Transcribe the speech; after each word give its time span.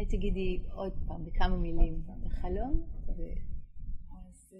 אולי 0.00 0.18
תגידי 0.18 0.62
עוד 0.72 0.92
פעם 1.06 1.24
בכמה 1.24 1.56
מילים 1.56 2.02
את 2.04 2.26
החלום. 2.26 2.86
אז 4.10 4.54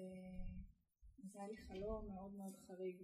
זה 1.32 1.38
היה 1.38 1.48
לי 1.48 1.56
חלום 1.56 2.08
מאוד 2.14 2.32
מאוד 2.34 2.56
חריג 2.66 2.96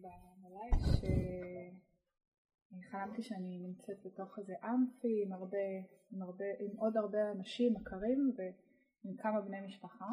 בלילה, 0.43 0.79
שאני 1.01 2.83
חלמתי 2.91 3.23
שאני 3.23 3.59
נמצאת 3.59 3.97
בתוך 4.05 4.39
איזה 4.39 4.55
אמפי 4.65 5.23
עם, 5.25 5.33
הרבה, 5.33 5.59
עם, 6.13 6.23
הרבה, 6.23 6.45
עם 6.59 6.77
עוד 6.77 6.97
הרבה 6.97 7.33
אנשים 7.33 7.75
מכרים 7.75 8.33
ועם 8.37 9.17
כמה 9.17 9.41
בני 9.41 9.61
משפחה. 9.67 10.09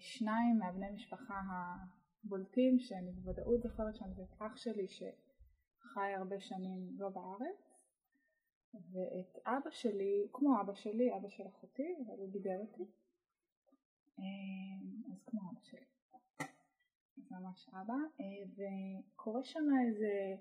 שניים 0.00 0.58
מהבני 0.58 0.90
משפחה 0.94 1.34
הבולטים 2.24 2.78
שאני 2.78 3.12
בוודאות 3.12 3.62
זוכרת 3.62 3.96
שם 3.96 4.12
זה 4.14 4.22
אח 4.38 4.56
שלי 4.56 4.88
שחי 4.88 6.12
הרבה 6.18 6.40
שנים 6.40 6.88
לא 6.98 7.08
בארץ 7.08 7.71
ואת 8.74 9.38
אבא 9.46 9.70
שלי, 9.70 10.28
כמו 10.32 10.60
אבא 10.60 10.74
שלי, 10.74 11.16
אבא 11.16 11.28
של 11.28 11.46
אחותי, 11.48 11.94
אבל 12.06 12.18
הוא 12.18 12.30
גידר 12.30 12.58
אותי, 12.60 12.82
אה, 14.18 15.12
אז 15.12 15.22
כמו 15.26 15.40
אבא 15.50 15.60
שלי, 15.62 15.86
זה 17.16 17.36
ממש 17.36 17.68
אבא, 17.68 17.94
אה, 18.20 18.66
וקורה 19.14 19.44
שם 19.44 19.64
איזה, 19.86 20.36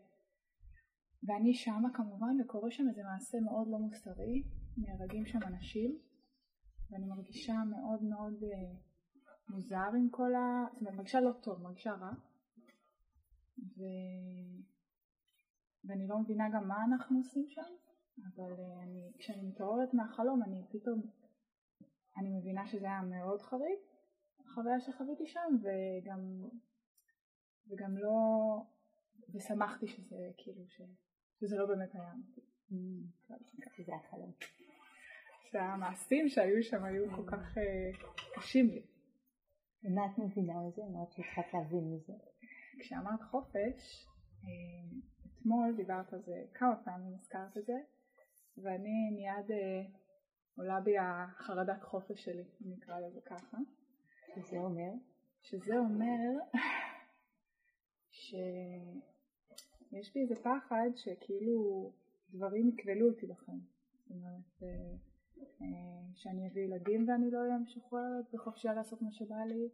ואני 1.24 1.54
שמה 1.54 1.90
כמובן, 1.94 2.42
וקורה 2.42 2.72
שם 2.72 2.90
איזה 2.90 3.04
מעשה 3.04 3.40
מאוד 3.40 3.68
לא 3.68 3.78
מוסרי, 3.78 4.44
נהרגים 4.78 5.26
שם 5.26 5.40
אנשים, 5.48 5.98
ואני 6.90 7.06
מרגישה 7.06 7.54
מאוד 7.70 8.04
מאוד 8.04 8.44
אה, 8.44 8.74
מוזר 9.50 9.90
עם 9.98 10.10
כל 10.10 10.36
ה... 10.36 10.66
זאת 10.74 10.82
אומרת, 10.82 10.96
מרגישה 10.96 11.20
לא 11.22 11.32
טוב, 11.32 11.62
מרגישה 11.62 11.92
רע, 11.92 12.12
ו... 13.60 13.84
ואני 15.84 16.08
לא 16.08 16.20
מבינה 16.20 16.50
גם 16.54 16.68
מה 16.68 16.76
אנחנו 16.86 17.18
עושים 17.18 17.46
שם, 17.48 17.91
כשאני 19.22 19.42
מתעוררת 19.42 19.94
מהחלום 19.94 20.44
אני 20.44 20.64
פתאום, 20.72 21.02
אני 22.18 22.30
מבינה 22.40 22.68
שזה 22.68 22.86
היה 22.86 23.02
מאוד 23.02 23.42
חריג, 23.42 23.80
החוויה 24.46 24.80
שחוויתי 24.80 25.28
שם, 25.28 25.58
וגם, 25.62 26.20
וגם 27.68 27.98
לא, 27.98 28.18
ושמחתי 29.34 29.88
שזה 29.88 30.32
כאילו, 30.38 30.68
ש, 30.68 30.82
שזה 31.40 31.56
לא 31.56 31.66
באמת 31.66 31.96
היה 31.96 32.12
אמיתי. 32.12 32.42
שזה 33.78 33.92
החלום. 33.96 34.32
שהמעשים 35.52 36.30
שהיו 36.30 36.64
שם 36.64 36.84
היו 36.84 37.12
כל 37.16 37.32
כך 37.32 37.58
אה, 37.58 37.92
קשים 38.36 38.68
לי. 38.68 38.86
ומה 39.84 40.02
את 40.06 40.18
מבינה 40.18 40.54
מזה? 40.68 40.82
מה 40.94 41.04
את 41.04 41.10
התחלת 41.20 41.54
להבין 41.54 41.94
מזה? 41.94 42.14
כשאמרת 42.80 43.22
חופש, 43.22 44.08
אה, 44.44 44.98
אתמול 45.26 45.76
דיברת 45.76 46.14
על 46.14 46.22
זה 46.22 46.44
כמה 46.54 46.76
פעמים, 46.86 47.14
הזכרת 47.14 47.58
את 47.58 47.66
זה, 47.66 47.74
ואני 48.58 49.12
מיד 49.16 49.52
אה, 49.52 49.84
עולה 50.58 50.82
בי 50.82 50.98
החרדת 50.98 51.84
חופש 51.84 52.24
שלי, 52.24 52.44
אני 52.66 52.76
אקרא 52.80 53.00
לזה 53.00 53.22
ככה. 53.22 53.58
שזה 54.36 54.58
אומר? 54.58 54.92
שזה 55.42 55.78
אומר 55.78 56.40
שיש 58.12 60.14
בי 60.14 60.22
איזה 60.22 60.36
פחד 60.36 60.90
שכאילו 60.96 61.92
דברים 62.30 62.70
יקבלו 62.70 63.10
אותי 63.10 63.28
בחיים. 63.28 63.62
זאת 63.94 64.12
אומרת, 64.12 64.64
אה, 64.64 64.96
אה, 65.62 66.02
שאני 66.16 66.48
אביא 66.48 66.62
ילדים 66.62 67.10
ואני 67.10 67.32
לא 67.32 67.40
אהיה 67.40 67.58
משוחררת 67.58 68.34
וחופשייה 68.34 68.74
לעשות 68.74 69.02
מה 69.02 69.12
שבא 69.12 69.44
לי. 69.48 69.70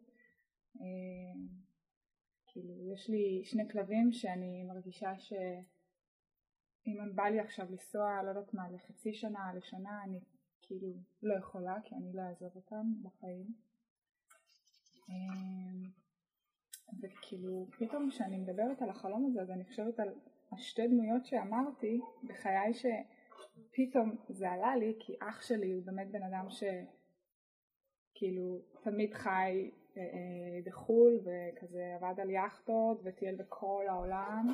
כאילו, 2.47 2.94
יש 2.94 3.09
לי 3.09 3.41
שני 3.44 3.69
כלבים 3.69 4.12
שאני 4.12 4.64
מרגישה 4.64 5.19
ש... 5.19 5.34
אם 6.88 7.16
בא 7.16 7.24
לי 7.24 7.40
עכשיו 7.40 7.66
לנסוע, 7.72 8.22
לא 8.24 8.30
יודעת 8.30 8.54
מה, 8.54 8.72
לחצי 8.72 9.14
שנה, 9.14 9.54
לשנה, 9.54 10.04
אני 10.04 10.20
כאילו 10.62 10.94
לא 11.24 11.38
יכולה, 11.38 11.76
כי 11.84 11.96
אני 11.96 12.14
לא 12.14 12.22
אעזוב 12.22 12.52
אותם 12.56 12.94
בחיים. 13.04 13.46
אמ, 15.10 15.84
וכאילו, 17.02 17.68
פתאום 17.80 18.09
כשאני 18.09 18.38
מדברת 18.38 18.81
על 18.81 18.90
החלום 18.90 19.26
הזה, 19.26 19.42
אז 19.42 19.52
אני 19.52 19.66
חושבת 19.66 20.00
על 20.00 20.14
השתי 20.52 20.88
דמויות 20.88 21.26
שאמרתי 21.26 22.02
בחיי 22.24 22.74
שפתאום 22.74 24.16
זה 24.30 24.52
עלה 24.52 24.76
לי, 24.76 24.96
כי 25.00 25.16
אח 25.22 25.42
שלי 25.42 25.72
הוא 25.72 25.86
באמת 25.86 26.12
בן 26.12 26.24
אדם 26.24 26.47
שכאילו 26.50 28.62
תמיד 28.84 29.14
חי 29.14 29.72
אה, 29.97 30.02
אה, 30.02 30.59
בחו"ל 30.66 31.20
וכזה 31.20 31.96
עבד 31.96 32.20
על 32.20 32.30
יכטות 32.30 33.02
וטייל 33.03 33.36
בכל 33.36 33.86
העולם 33.90 34.53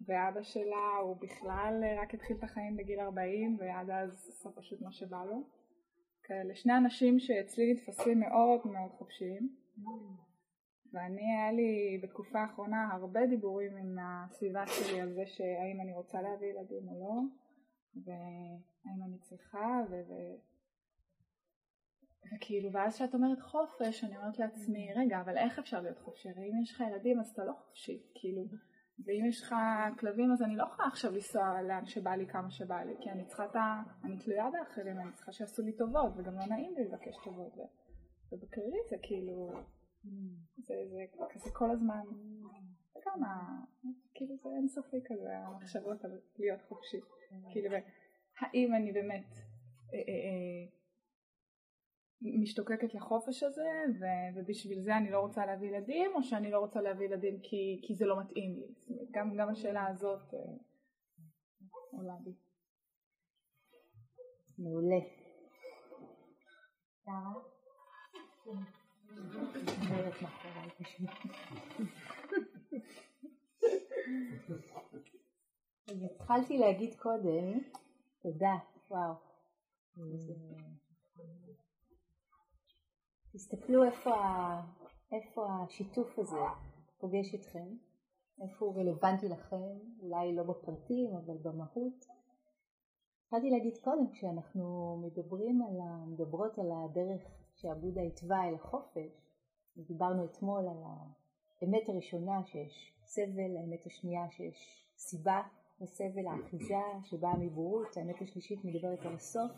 ואבא 0.00 0.42
שלה 0.42 0.96
הוא 1.02 1.16
בכלל 1.16 1.80
אה, 1.84 2.02
רק 2.02 2.14
התחיל 2.14 2.36
את 2.36 2.44
החיים 2.44 2.76
בגיל 2.76 3.00
40 3.00 3.56
ועד 3.60 3.90
אז 3.90 4.28
עשה 4.28 4.50
פשוט 4.50 4.80
מה 4.80 4.92
שבא 4.92 5.24
לו. 5.24 5.42
כאלה 6.22 6.54
שני 6.54 6.76
אנשים 6.76 7.18
שאצלי 7.18 7.72
נתפסים 7.72 8.20
מאוד 8.20 8.60
מאוד 8.64 8.90
חופשיים. 8.90 9.56
ואני 10.92 11.36
היה 11.36 11.52
לי 11.52 12.00
בתקופה 12.02 12.40
האחרונה 12.40 12.88
הרבה 12.92 13.26
דיבורים 13.26 13.76
עם 13.76 13.98
הסביבה 14.00 14.66
שלי 14.66 15.00
על 15.00 15.12
זה 15.12 15.26
שהאם 15.26 15.80
אני 15.80 15.92
רוצה 15.92 16.22
להביא 16.22 16.48
ילדים 16.48 16.88
או 16.88 17.00
לא 17.00 17.20
והאם 18.04 19.02
אני 19.04 19.18
צריכה 19.18 19.82
ו... 19.90 19.94
ו... 20.08 20.12
וכאילו 22.34 22.72
ואז 22.72 22.94
כשאת 22.94 23.14
אומרת 23.14 23.40
חופש 23.40 24.04
אני 24.04 24.16
אומרת 24.16 24.38
לעצמי 24.38 24.92
רגע 24.96 25.20
אבל 25.20 25.38
איך 25.38 25.58
אפשר 25.58 25.80
להיות 25.80 25.98
חופשי? 25.98 26.28
הרי 26.28 26.50
אם 26.52 26.62
יש 26.62 26.72
לך 26.72 26.80
ילדים 26.80 27.20
אז 27.20 27.30
אתה 27.30 27.44
לא 27.44 27.52
חופשי. 27.52 28.02
כאילו 28.14 28.42
ואם 29.04 29.24
יש 29.28 29.42
לך 29.42 29.54
כלבים 29.98 30.32
אז 30.32 30.42
אני 30.42 30.56
לא 30.56 30.64
יכולה 30.64 30.88
עכשיו 30.88 31.12
לנסוע 31.12 31.62
לאן 31.62 31.86
שבא 31.86 32.10
לי 32.10 32.26
כמה 32.26 32.50
שבא 32.50 32.82
לי 32.82 32.94
כי 33.00 33.10
אני 33.10 33.26
צריכה 33.26 33.44
את 33.44 33.56
ה... 33.56 33.82
אני 34.04 34.18
תלויה 34.18 34.50
באחרים, 34.50 34.98
אני 34.98 35.12
צריכה 35.12 35.32
שיעשו 35.32 35.62
לי 35.62 35.72
טובות 35.72 36.12
וגם 36.16 36.34
לא 36.34 36.46
נעים 36.46 36.74
לי 36.76 36.84
לבקש 36.84 37.16
טובות 37.24 37.52
ו... 37.58 37.60
ובכללי 38.32 38.78
זה 38.90 38.96
כאילו 39.02 39.50
זה, 40.56 40.74
זה 40.90 41.04
כזה 41.34 41.50
כל 41.52 41.70
הזמן 41.70 42.02
כמה 43.02 43.62
כאילו 44.14 44.36
זה 44.36 44.48
אינסופי 44.56 44.96
כזה 45.04 45.38
המחשבות 45.38 46.04
על 46.04 46.20
להיות 46.38 46.62
חופשי. 46.62 47.00
כאילו 47.50 47.76
האם 48.40 48.74
אני 48.74 48.92
באמת 48.92 49.30
אה, 49.94 49.98
אה, 49.98 50.20
אה, 50.26 50.75
משתוקקת 52.22 52.94
לחופש 52.94 53.42
הזה 53.42 53.68
ו- 54.00 54.38
ובשביל 54.40 54.82
זה 54.82 54.96
אני 54.96 55.10
לא 55.10 55.20
רוצה 55.20 55.46
להביא 55.46 55.68
ילדים 55.68 56.10
או 56.14 56.22
שאני 56.22 56.50
לא 56.50 56.58
רוצה 56.58 56.80
להביא 56.80 57.06
ילדים 57.06 57.40
כי, 57.42 57.80
כי 57.82 57.94
זה 57.94 58.06
לא 58.06 58.20
מתאים 58.20 58.54
לי. 58.54 58.66
גם, 59.10 59.36
גם 59.36 59.48
השאלה 59.48 59.86
הזאת 59.86 60.34
אה, 60.34 60.38
עולה 61.92 62.16
בי. 62.24 62.32
מעולה. 64.58 65.00
אז 75.88 76.02
התחלתי 76.04 76.58
להגיד 76.58 76.94
קודם, 76.94 77.60
תודה, 78.22 78.54
וואו. 78.90 79.14
תסתכלו 83.36 83.84
איפה. 83.84 84.10
איפה 85.12 85.46
השיתוף 85.48 86.18
הזה 86.18 86.40
פוגש 86.98 87.34
אתכם, 87.34 87.66
איפה 88.42 88.66
הוא 88.66 88.80
רלוונטי 88.80 89.28
לכם, 89.28 89.78
אולי 90.02 90.34
לא 90.34 90.42
בפרטים 90.42 91.16
אבל 91.16 91.36
במהות. 91.42 92.06
התחלתי 93.24 93.50
להגיד 93.50 93.76
קודם 93.84 94.10
כשאנחנו 94.12 94.96
מדברים 95.02 95.62
על 95.62 95.80
ה... 95.80 96.04
מדברות 96.06 96.58
על 96.58 96.66
הדרך 96.72 97.22
שעבודה 97.54 98.00
התווה 98.00 98.48
אל 98.48 98.54
החופש, 98.54 99.32
דיברנו 99.76 100.24
אתמול 100.24 100.68
על 100.68 100.82
האמת 101.60 101.88
הראשונה 101.88 102.44
שיש 102.44 102.92
סבל, 103.04 103.56
האמת 103.56 103.86
השנייה 103.86 104.30
שיש 104.30 104.86
סיבה 104.96 105.42
לסבל, 105.80 106.26
האחיזה 106.26 106.82
שבאה 107.02 107.36
מבורות, 107.36 107.96
האמת 107.96 108.22
השלישית 108.22 108.64
מדברת 108.64 109.06
על 109.06 109.14
הסוף, 109.14 109.52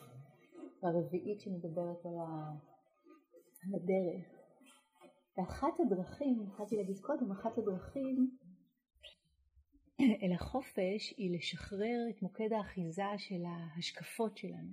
והרביעית 0.83 1.41
שמדברת 1.41 2.07
על 2.07 2.19
ה... 2.19 2.53
על 3.65 3.75
הדרך. 3.75 4.39
ואחת 5.37 5.81
הדרכים, 5.81 6.47
התחלתי 6.47 6.77
להגיד 6.77 6.99
קודם, 7.01 7.31
אחת 7.33 7.59
הדרכים 7.59 8.31
אל 10.01 10.33
החופש 10.35 11.15
היא 11.17 11.37
לשחרר 11.37 12.07
את 12.11 12.23
מוקד 12.23 12.53
האחיזה 12.53 13.03
של 13.19 13.45
ההשקפות 13.47 14.37
שלנו. 14.37 14.73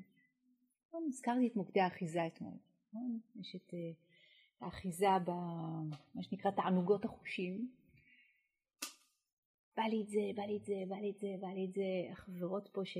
הזכרתי 1.07 1.47
את 1.47 1.55
מוקדי 1.55 1.79
האחיזה 1.79 2.27
אתמול. 2.27 2.53
נכון? 2.87 3.19
יש 3.39 3.55
את 3.55 3.73
אה, 3.73 3.91
האחיזה 4.61 5.07
במה 5.25 6.23
שנקרא 6.23 6.51
תענוגות 6.51 7.05
החושים. 7.05 7.71
בא 9.77 9.83
לי 9.83 10.01
את 10.01 10.09
זה, 10.09 10.19
בא 10.35 10.43
לי 10.43 10.57
את 10.57 10.65
זה, 10.65 10.83
בא 10.87 10.95
לי 10.95 11.11
את 11.11 11.19
זה, 11.19 11.35
בא 11.41 11.47
לי 11.47 11.65
את 11.65 11.73
זה. 11.73 12.11
החברות 12.11 12.69
פה 12.73 12.85
ש... 12.85 12.97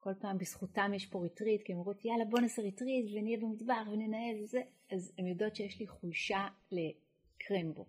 כל 0.00 0.14
פעם 0.20 0.38
בזכותם 0.38 0.92
יש 0.94 1.06
פה 1.06 1.18
ריטריט, 1.18 1.62
כי 1.62 1.72
הן 1.72 1.78
אומרות 1.78 2.04
יאללה 2.04 2.24
בוא 2.24 2.40
נעשה 2.40 2.62
ריטריט 2.62 3.06
ונהיה 3.14 3.38
במטבח 3.38 3.88
וננהל 3.92 4.42
וזה, 4.42 4.60
אז 4.90 5.12
הן 5.18 5.26
יודעות 5.26 5.56
שיש 5.56 5.80
לי 5.80 5.86
חולשה 5.86 6.46
לקרמבו. 6.72 7.86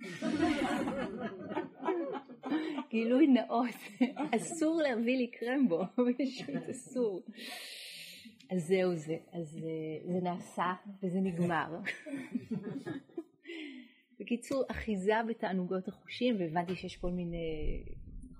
גילוי 2.90 3.26
נאות, 3.26 3.74
אסור 4.36 4.82
להביא 4.82 5.16
לי 5.16 5.26
קרמבו, 5.26 5.82
פשוט 6.18 6.68
אסור. 6.70 7.22
אז 8.50 8.66
זהו 8.66 8.96
זה, 8.96 9.16
אז 9.32 9.58
אה, 9.62 10.12
זה 10.12 10.20
נעשה 10.22 10.72
וזה 11.02 11.20
נגמר. 11.20 11.80
בקיצור, 14.20 14.64
אחיזה 14.70 15.14
בתענוגות 15.28 15.88
החושים, 15.88 16.36
והבנתי 16.38 16.76
שיש 16.76 16.96
כל 16.96 17.10
מיני, 17.10 17.82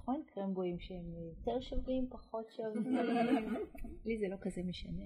נכון? 0.00 0.23
קרמבואים 0.35 0.79
שהם 0.79 1.14
יותר 1.29 1.61
שווים, 1.61 2.06
פחות 2.11 2.50
שווים, 2.50 2.97
לי 4.06 4.19
זה 4.19 4.29
לא 4.29 4.37
כזה 4.41 4.62
משנה. 4.62 5.05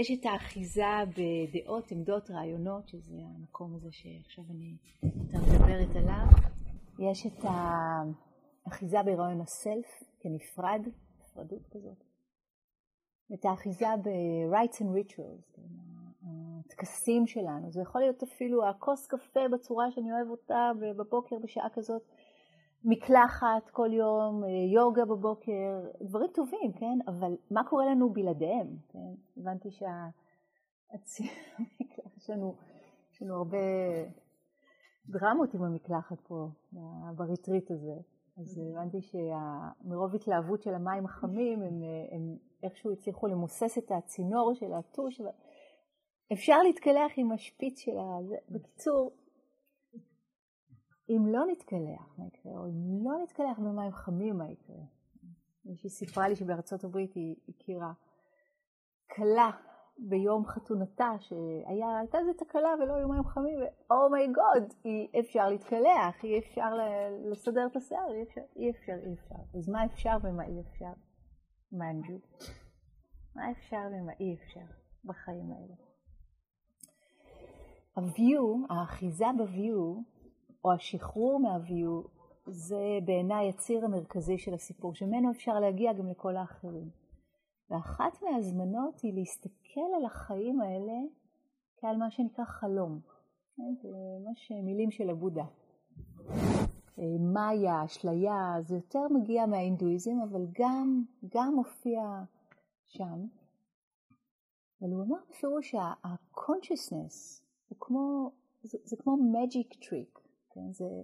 יש 0.00 0.10
את 0.10 0.26
האחיזה 0.26 0.82
בדעות, 1.16 1.92
עמדות, 1.92 2.30
רעיונות, 2.30 2.88
שזה 2.88 3.14
המקום 3.36 3.74
הזה 3.74 3.88
שעכשיו 3.90 4.44
אני 4.50 4.76
יותר 5.02 5.38
מדברת 5.38 5.96
עליו. 5.96 6.26
יש 7.10 7.26
את 7.26 7.44
האחיזה 7.44 9.02
ברעיון 9.04 9.40
הסלף 9.40 9.86
כנפרד, 10.20 10.80
נפרדות 11.20 11.66
כזאת. 11.70 12.04
את 13.34 13.44
האחיזה 13.44 13.86
ב-rights 14.04 14.76
and 14.76 14.86
rituals, 14.96 15.52
כן, 15.52 15.62
הטקסים 16.66 17.26
שלנו. 17.26 17.72
זה 17.72 17.80
יכול 17.82 18.00
להיות 18.00 18.22
אפילו 18.22 18.68
הכוס 18.68 19.06
קפה 19.06 19.48
בצורה 19.52 19.90
שאני 19.90 20.12
אוהב 20.12 20.30
אותה 20.30 20.70
בבוקר 20.80 21.36
בשעה 21.42 21.68
כזאת, 21.74 22.02
מקלחת 22.84 23.70
כל 23.72 23.88
יום, 23.92 24.42
יוגה 24.74 25.04
בבוקר, 25.04 25.80
דברים 26.00 26.30
טובים, 26.34 26.72
כן? 26.72 26.98
אבל 27.08 27.36
מה 27.50 27.64
קורה 27.64 27.86
לנו 27.86 28.12
בלעדיהם? 28.12 28.76
כן? 28.88 29.14
הבנתי 29.36 29.70
שהמקלחת 29.70 30.20
שלנו, 32.20 32.54
יש 33.12 33.22
לנו 33.22 33.34
הרבה 33.34 33.58
דרמות 35.08 35.54
עם 35.54 35.62
המקלחת 35.62 36.20
פה, 36.20 36.48
בריטריט 37.16 37.70
הזה. 37.70 37.96
אז 38.40 38.60
הבנתי 38.72 39.00
שמרוב 39.00 40.14
התלהבות 40.14 40.62
של 40.62 40.74
המים 40.74 41.04
החמים, 41.04 41.62
הם, 41.62 41.82
הם 42.12 42.36
איכשהו 42.62 42.92
הצליחו 42.92 43.26
למוסס 43.26 43.78
את 43.78 43.92
הצינור 43.98 44.54
של 44.54 44.72
הטוש. 44.72 45.20
אפשר 46.32 46.62
להתקלח 46.62 47.12
עם 47.16 47.32
השפיץ 47.32 47.78
של 47.78 47.98
ה... 47.98 48.18
בקיצור, 48.50 49.12
אם 51.08 51.26
לא 51.26 51.46
נתקלח, 51.46 52.14
מה 52.18 52.26
יקרה? 52.26 52.52
או 52.52 52.66
אם 52.66 53.04
לא 53.04 53.22
נתקלח 53.22 53.58
במים 53.58 53.92
חמים, 53.92 54.38
מה 54.38 54.50
יקרה? 54.50 54.76
מישהי 55.64 55.90
סיפרה 55.90 56.28
לי 56.28 56.36
שבארצות 56.36 56.84
הברית 56.84 57.14
היא 57.14 57.36
הכירה 57.48 57.92
כלה 59.14 59.50
ביום 59.98 60.46
חתונתה, 60.46 61.10
שהייתה 61.18 62.18
איזה 62.18 62.34
תקלה 62.38 62.68
ולא 62.80 62.94
היו 62.94 63.08
מים 63.08 63.24
חמים, 63.24 63.58
ואומייגוד, 63.90 64.70
oh 64.70 64.84
אי 64.84 65.20
אפשר 65.20 65.48
להתקלח, 65.48 66.24
אי 66.24 66.38
אפשר 66.38 66.70
לסדר 67.30 67.66
את 67.66 67.76
השיער, 67.76 68.12
אי 68.12 68.22
אפשר, 68.22 68.40
אי 68.56 68.70
אפשר, 68.70 68.92
אי 69.06 69.14
אפשר. 69.14 69.58
אז 69.58 69.68
מה 69.68 69.84
אפשר 69.84 70.16
ומה 70.22 70.44
אי 70.44 70.60
אפשר? 70.60 70.92
מנג'ו. 71.72 72.18
מה 73.34 73.50
אפשר 73.50 73.82
ומה 73.92 74.12
אי 74.20 74.34
אפשר 74.34 74.66
בחיים 75.04 75.52
האלה? 75.52 75.74
ה-view, 77.96 78.72
האחיזה 78.72 79.26
ב-view, 79.38 80.02
או 80.66 80.72
השחרור 80.72 81.40
מה-view, 81.40 82.08
זה 82.46 82.98
בעיניי 83.04 83.48
הציר 83.48 83.84
המרכזי 83.84 84.38
של 84.38 84.54
הסיפור, 84.54 84.94
שממנו 84.94 85.30
אפשר 85.30 85.60
להגיע 85.60 85.92
גם 85.92 86.08
לכל 86.08 86.36
האחרים. 86.36 86.90
ואחת 87.70 88.22
מהזמנות 88.22 89.00
היא 89.00 89.14
להסתכל 89.14 89.88
על 89.96 90.04
החיים 90.04 90.60
האלה 90.60 90.92
כעל 91.76 91.96
מה 91.96 92.10
שנקרא 92.10 92.44
חלום. 92.44 93.00
כן? 93.56 93.74
זה 93.82 93.88
ממש 94.20 94.52
מילים 94.62 94.90
של 94.90 95.10
הבודה. 95.10 95.44
מאיה, 97.32 97.84
אשליה, 97.84 98.54
זה 98.60 98.74
יותר 98.74 99.08
מגיע 99.10 99.46
מההינדואיזם, 99.46 100.20
אבל 100.30 100.46
גם, 100.52 101.04
גם 101.34 101.54
מופיע 101.54 102.22
שם. 102.84 103.26
אבל 104.80 104.92
הוא 104.92 105.02
אמר 105.02 105.18
בפירוש 105.30 105.70
שה-consciousness 105.70 107.42
זה 108.84 108.96
כמו 108.96 109.16
magic 109.16 109.76
trick, 109.82 110.25
כן? 110.56 110.72
זה, 110.72 111.02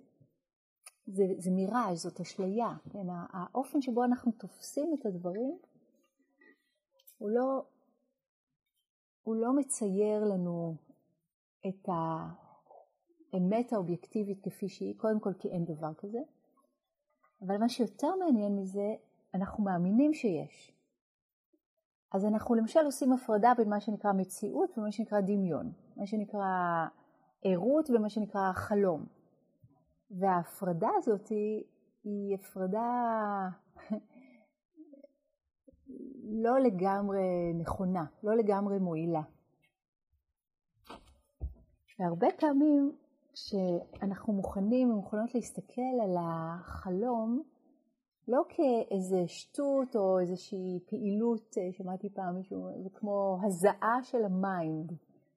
זה, 1.06 1.25
זה 1.38 1.50
מיראז', 1.50 1.99
זאת 1.99 2.20
אשליה, 2.20 2.75
כן? 2.90 3.06
האופן 3.32 3.82
שבו 3.82 4.04
אנחנו 4.04 4.32
תופסים 4.32 4.94
את 5.00 5.06
הדברים 5.06 5.58
הוא 7.19 7.31
לא, 7.31 7.64
הוא 9.22 9.37
לא 9.37 9.56
מצייר 9.56 10.25
לנו 10.25 10.76
את 11.69 11.88
האמת 13.32 13.72
האובייקטיבית 13.72 14.44
כפי 14.44 14.69
שהיא, 14.69 14.94
קודם 14.99 15.20
כל 15.20 15.32
כי 15.38 15.49
אין 15.49 15.64
דבר 15.64 15.94
כזה, 15.94 16.19
אבל 17.46 17.56
מה 17.58 17.69
שיותר 17.69 18.16
מעניין 18.16 18.56
מזה, 18.56 18.94
אנחנו 19.34 19.64
מאמינים 19.64 20.14
שיש. 20.14 20.72
אז 22.12 22.25
אנחנו 22.25 22.55
למשל 22.55 22.81
עושים 22.84 23.12
הפרדה 23.12 23.52
בין 23.56 23.69
מה 23.69 23.81
שנקרא 23.81 24.12
מציאות 24.12 24.78
ומה 24.78 24.93
שנקרא 24.93 25.20
דמיון, 25.20 25.72
מה 25.96 26.06
שנקרא 26.06 26.87
ערות 27.44 27.90
ומה 27.90 28.10
שנקרא 28.10 28.52
חלום. 28.52 29.06
וההפרדה 30.18 30.88
הזאת 30.96 31.28
היא, 31.28 31.64
היא 32.04 32.34
הפרדה 32.34 32.90
לא 36.44 36.60
לגמרי 36.60 37.52
נכונה, 37.54 38.04
לא 38.22 38.36
לגמרי 38.36 38.78
מועילה. 38.78 39.22
והרבה 41.98 42.26
פעמים 42.38 42.92
כשאנחנו 43.32 44.32
מוכנים 44.32 44.90
ומוכנות 44.90 45.34
להסתכל 45.34 46.00
על 46.02 46.16
החלום 46.20 47.42
לא 48.28 48.42
כאיזה 48.48 49.24
שטות 49.26 49.96
או 49.96 50.20
איזושהי 50.20 50.80
פעילות, 50.86 51.54
אה, 51.58 51.72
שמעתי 51.72 52.08
פעם 52.14 52.34
מישהו, 52.36 52.68
זה 52.82 52.90
כמו 52.94 53.38
הזעה 53.42 53.98
של 54.02 54.24
המיינד, 54.24 54.92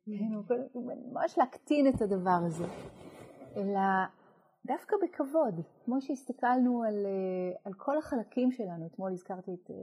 כן, 0.06 0.56
ממש 0.76 1.38
להקטין 1.38 1.88
את 1.88 2.02
הדבר 2.02 2.40
הזה, 2.46 2.66
אלא 3.56 3.80
דווקא 4.66 4.96
בכבוד, 5.04 5.66
כמו 5.86 6.02
שהסתכלנו 6.02 6.84
על, 6.84 7.06
אה, 7.06 7.58
על 7.64 7.74
כל 7.74 7.98
החלקים 7.98 8.52
שלנו, 8.52 8.86
אתמול 8.86 9.12
הזכרתי 9.12 9.52
את 9.54 9.72
אה, 9.72 9.76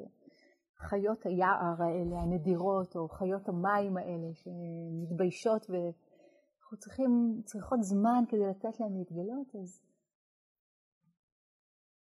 חיות 0.76 1.26
היער 1.26 1.82
האלה, 1.82 2.20
הנדירות, 2.22 2.96
או 2.96 3.08
חיות 3.08 3.48
המים 3.48 3.96
האלה 3.96 4.34
שמתביישות 4.34 5.70
ואנחנו 5.70 6.76
צריכים, 6.78 7.42
צריכות 7.44 7.82
זמן 7.82 8.24
כדי 8.28 8.46
לתת 8.50 8.80
להן 8.80 8.92
להתגלות, 8.98 9.56
אז 9.62 9.82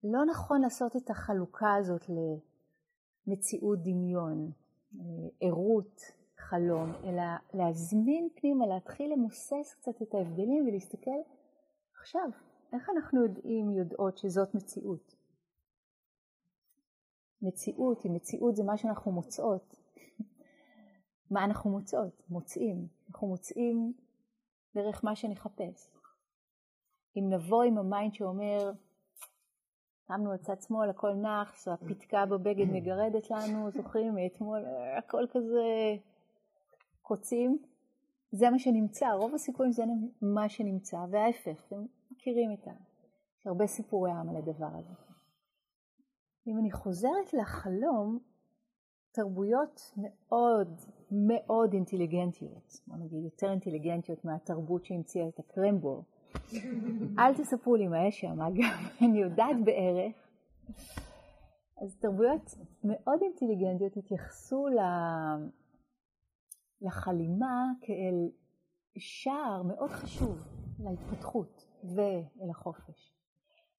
לא 0.04 0.24
נכון 0.30 0.60
לעשות 0.62 0.96
את 0.96 1.10
החלוקה 1.10 1.74
הזאת 1.74 2.04
למציאות 2.08 3.78
דמיון, 3.82 4.50
ערות, 5.40 6.00
חלום, 6.38 6.92
אלא 7.04 7.22
להזמין 7.54 8.28
פנימה, 8.36 8.66
להתחיל 8.66 9.12
למוסס 9.12 9.74
קצת 9.74 10.02
את 10.02 10.14
ההבדלים 10.14 10.66
ולהסתכל 10.66 11.20
עכשיו, 12.00 12.30
איך 12.72 12.90
אנחנו 12.90 13.22
יודעים, 13.22 13.70
יודעות 13.70 14.18
שזאת 14.18 14.54
מציאות? 14.54 15.14
מציאות, 17.42 18.06
אם 18.06 18.14
מציאות 18.14 18.56
זה 18.56 18.64
מה 18.64 18.76
שאנחנו 18.76 19.12
מוצאות. 19.12 19.76
מה 21.30 21.44
אנחנו 21.44 21.70
מוצאות? 21.70 22.22
מוצאים. 22.30 22.86
אנחנו 23.08 23.28
מוצאים 23.28 23.92
דרך 24.74 25.04
מה 25.04 25.16
שנחפש. 25.16 25.90
אם 27.16 27.30
נבוא 27.30 27.62
עם 27.62 27.78
המיינד 27.78 28.14
שאומר, 28.14 28.72
שמנו 30.06 30.32
לצד 30.32 30.62
שמאל, 30.62 30.90
הכל 30.90 31.14
נאחס, 31.14 31.68
הפתקה 31.68 32.26
בבגד 32.26 32.66
מגרדת 32.66 33.30
לנו, 33.30 33.70
זוכרים 33.76 34.14
מאתמול, 34.14 34.64
הכל 34.98 35.24
כזה 35.30 35.96
קוצים. 37.02 37.58
זה 38.32 38.50
מה 38.50 38.58
שנמצא, 38.58 39.12
רוב 39.12 39.34
הסיכויים 39.34 39.72
זה 39.72 39.82
מה 40.22 40.48
שנמצא, 40.48 40.96
וההפך, 41.10 41.72
מכירים 42.28 42.52
את 42.52 42.68
ה... 42.68 42.70
יש 43.40 43.46
הרבה 43.46 43.66
סיפורי 43.66 44.10
עם 44.10 44.28
על 44.28 44.36
הדבר 44.36 44.70
הזה. 44.74 44.94
אם 46.46 46.58
אני 46.58 46.70
חוזרת 46.70 47.32
לחלום, 47.32 48.18
תרבויות 49.12 49.92
מאוד 49.96 50.80
מאוד 51.10 51.72
אינטליגנטיות, 51.72 52.80
בוא 52.86 52.96
נגיד 52.96 53.24
יותר 53.24 53.50
אינטליגנטיות 53.50 54.24
מהתרבות 54.24 54.84
שהמציאה 54.84 55.28
את 55.28 55.38
הקרמבו, 55.38 56.02
אל 57.18 57.34
תספרו 57.34 57.76
לי 57.76 57.88
מה 57.88 58.06
יש 58.06 58.20
שם, 58.20 58.40
אגב, 58.40 58.88
אני 59.04 59.20
יודעת 59.20 59.56
בערך. 59.64 60.28
אז 61.82 61.96
תרבויות 61.96 62.54
מאוד 62.84 63.20
אינטליגנטיות 63.22 63.96
התייחסו 63.96 64.66
לחלימה 66.82 67.64
כאל 67.80 68.30
שער 68.96 69.62
מאוד 69.62 69.90
חשוב 69.90 70.48
להתפתחות 70.78 71.67
ואל 71.84 72.50
החופש. 72.50 73.12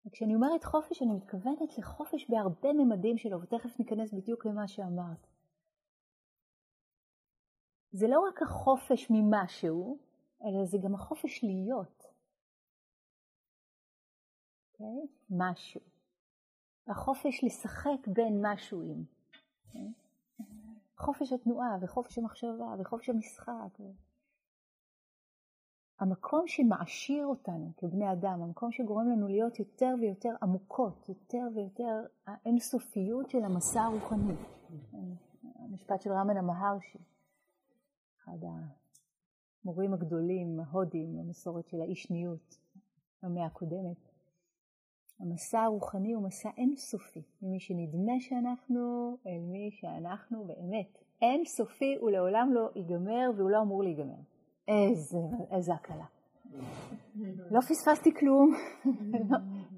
וכשאני 0.06 0.34
אומרת 0.34 0.64
חופש 0.64 1.02
אני 1.02 1.12
מתכוונת 1.12 1.78
לחופש 1.78 2.30
בהרבה 2.30 2.72
ממדים 2.72 3.18
שלו, 3.18 3.42
ותכף 3.42 3.78
ניכנס 3.78 4.12
בדיוק 4.12 4.46
למה 4.46 4.68
שאמרת. 4.68 5.26
זה 7.92 8.08
לא 8.08 8.20
רק 8.20 8.42
החופש 8.42 9.10
ממשהו, 9.10 9.98
אלא 10.44 10.64
זה 10.64 10.78
גם 10.84 10.94
החופש 10.94 11.44
להיות. 11.44 12.02
okay? 12.02 12.08
אוקיי? 14.72 15.06
משהו. 15.30 15.80
החופש 16.86 17.44
לשחק 17.44 18.06
בין 18.06 18.46
משהוים. 18.46 19.04
Okay? 19.04 19.66
אוקיי? 19.66 19.92
חופש 20.96 21.32
התנועה 21.32 21.76
וחופש 21.80 22.18
המחשבה 22.18 22.74
וחופש 22.78 23.08
המשחק. 23.08 23.78
המקום 26.00 26.42
שמעשיר 26.46 27.26
אותנו 27.26 27.72
כבני 27.76 28.12
אדם, 28.12 28.42
המקום 28.42 28.72
שגורם 28.72 29.08
לנו 29.10 29.28
להיות 29.28 29.58
יותר 29.58 29.94
ויותר 30.00 30.34
עמוקות, 30.42 31.08
יותר 31.08 31.48
ויותר 31.54 32.04
האינסופיות 32.26 33.30
של 33.30 33.44
המסע 33.44 33.82
הרוחני. 33.82 34.34
המשפט 35.58 36.02
של 36.02 36.12
רמנה 36.12 36.42
מהרשי, 36.42 36.98
אחד 38.24 38.38
המורים 39.64 39.94
הגדולים, 39.94 40.60
ההודים, 40.60 41.16
במסורת 41.16 41.68
של 41.68 41.80
האישניות 41.80 42.58
במאה 43.22 43.46
הקודמת. 43.46 43.96
המסע 45.20 45.60
הרוחני 45.60 46.12
הוא 46.12 46.22
מסע 46.22 46.50
אינסופי, 46.56 47.22
ממי 47.42 47.60
שנדמה 47.60 48.20
שאנחנו 48.20 49.16
אל 49.26 49.40
מי 49.40 49.70
שאנחנו 49.70 50.44
באמת. 50.44 51.04
אינסופי 51.22 51.96
הוא 52.00 52.10
לעולם 52.10 52.50
לא 52.52 52.70
ייגמר 52.76 53.30
והוא 53.36 53.50
לא 53.50 53.62
אמור 53.62 53.82
להיגמר. 53.82 54.20
איזה, 54.68 55.18
איזה 55.50 55.74
הקלה. 55.74 56.06
לא 57.50 57.60
פספסתי 57.60 58.14
כלום, 58.14 58.54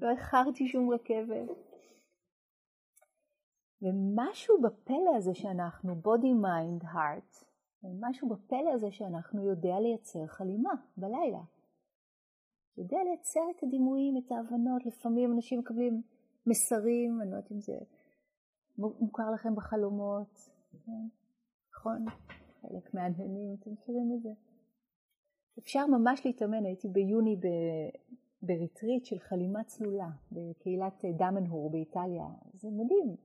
לא, 0.01 0.09
איחרתי 0.09 0.67
שום 0.67 0.93
רכבת. 0.93 1.49
ומשהו 3.81 4.61
בפלא 4.61 5.15
הזה 5.17 5.35
שאנחנו, 5.35 5.93
body, 5.93 6.43
mind, 6.45 6.83
heart, 6.83 7.45
משהו 7.83 8.29
בפלא 8.29 8.73
הזה 8.73 8.91
שאנחנו 8.91 9.47
יודע 9.47 9.79
לייצר 9.79 10.27
חלימה 10.27 10.73
בלילה. 10.97 11.41
יודע 12.77 12.97
לייצר 13.03 13.41
את 13.57 13.63
הדימויים, 13.63 14.17
את 14.17 14.31
ההבנות, 14.31 14.85
לפעמים 14.85 15.33
אנשים 15.33 15.59
מקבלים 15.59 16.01
מסרים, 16.47 17.21
אני 17.21 17.31
לא 17.31 17.35
יודעת 17.35 17.51
אם 17.51 17.59
זה 17.61 17.73
מוכר 18.77 19.31
לכם 19.31 19.55
בחלומות, 19.55 20.49
כן? 20.85 21.07
נכון? 21.71 22.05
חלק 22.61 22.93
מהעניינים, 22.93 23.55
אתם 23.59 23.71
מכירים 23.71 24.13
את 24.15 24.21
זה? 24.21 24.29
אפשר 25.59 25.85
ממש 25.87 26.25
להתאמן, 26.25 26.65
הייתי 26.65 26.87
ביוני 26.87 27.35
ב... 27.35 27.47
בריטריט 28.43 29.05
של 29.05 29.19
חלימה 29.19 29.63
צלולה 29.63 30.09
בקהילת 30.31 31.05
דמנהור 31.17 31.71
באיטליה, 31.71 32.25
זה 32.53 32.67
מדהים, 32.71 33.15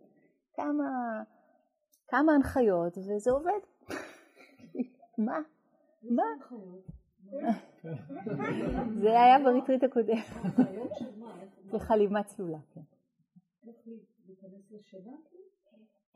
כמה, 0.54 1.22
כמה 2.08 2.32
הנחיות 2.32 2.98
וזה 2.98 3.30
עובד. 3.30 3.60
מה? 5.26 5.40
מה? 6.02 6.22
זה 9.00 9.20
היה 9.20 9.38
בריטריט 9.44 9.84
הקודם. 9.84 10.16
בחלימה 11.72 12.22
צלולה, 12.22 12.58
כן. 12.74 12.80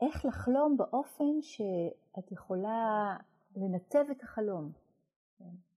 איך 0.01 0.25
לחלום 0.25 0.77
באופן 0.77 1.41
שאת 1.41 2.31
יכולה 2.31 3.15
לנתב 3.55 4.05
את 4.11 4.23
החלום. 4.23 4.71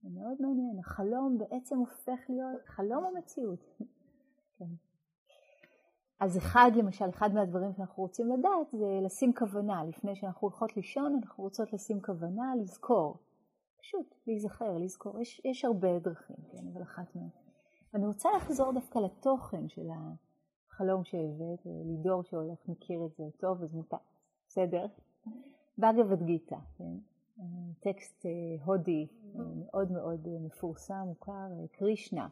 זה 0.05 0.11
מאוד 0.11 0.37
מעניין. 0.41 0.79
החלום 0.79 1.39
בעצם 1.39 1.79
הופך 1.79 2.21
להיות 2.29 2.63
חלום 2.67 3.05
המציאות. 3.05 3.59
כן. 4.59 4.65
אז 6.21 6.39
אחד, 6.39 6.71
למשל, 6.77 7.09
אחד 7.09 7.35
מהדברים 7.35 7.73
שאנחנו 7.73 8.03
רוצים 8.03 8.29
לדעת 8.29 8.71
זה 8.73 8.99
לשים 9.03 9.35
כוונה. 9.35 9.85
לפני 9.85 10.17
שאנחנו 10.17 10.49
הולכות 10.49 10.77
לישון, 10.77 11.19
אנחנו 11.23 11.45
רוצות 11.45 11.73
לשים 11.73 12.03
כוונה, 12.03 12.57
לזכור. 12.61 13.17
פשוט 13.81 14.15
להיזכר, 14.27 14.79
לזכור. 14.79 15.21
יש, 15.21 15.41
יש 15.45 15.65
הרבה 15.65 15.99
דרכים, 15.99 16.37
כן, 16.53 16.67
אבל 16.73 16.83
אחת 16.83 17.17
מהן. 17.17 17.29
אני 17.95 18.07
רוצה 18.07 18.29
לחזור 18.37 18.73
דווקא 18.73 18.99
לתוכן 18.99 19.69
של 19.69 19.89
החלום 20.71 21.05
שהבאת, 21.05 21.67
לידור 21.67 22.23
שהולך 22.23 22.69
מכיר 22.69 23.05
את 23.07 23.17
זה 23.17 23.25
טוב, 23.39 23.63
אז 23.63 23.75
מותר, 23.75 23.97
בסדר? 24.49 24.87
בגבד 25.79 26.23
גיתא, 26.23 26.57
כן? 26.79 27.14
טקסט 27.81 28.27
אה, 28.27 28.65
הודי 28.65 29.07
אה, 29.37 29.41
מאוד 29.65 29.93
מאוד 29.93 30.29
מפורסם, 30.29 31.03
מוכר, 31.07 31.33
אה, 31.33 31.69
קרישנה, 31.73 32.29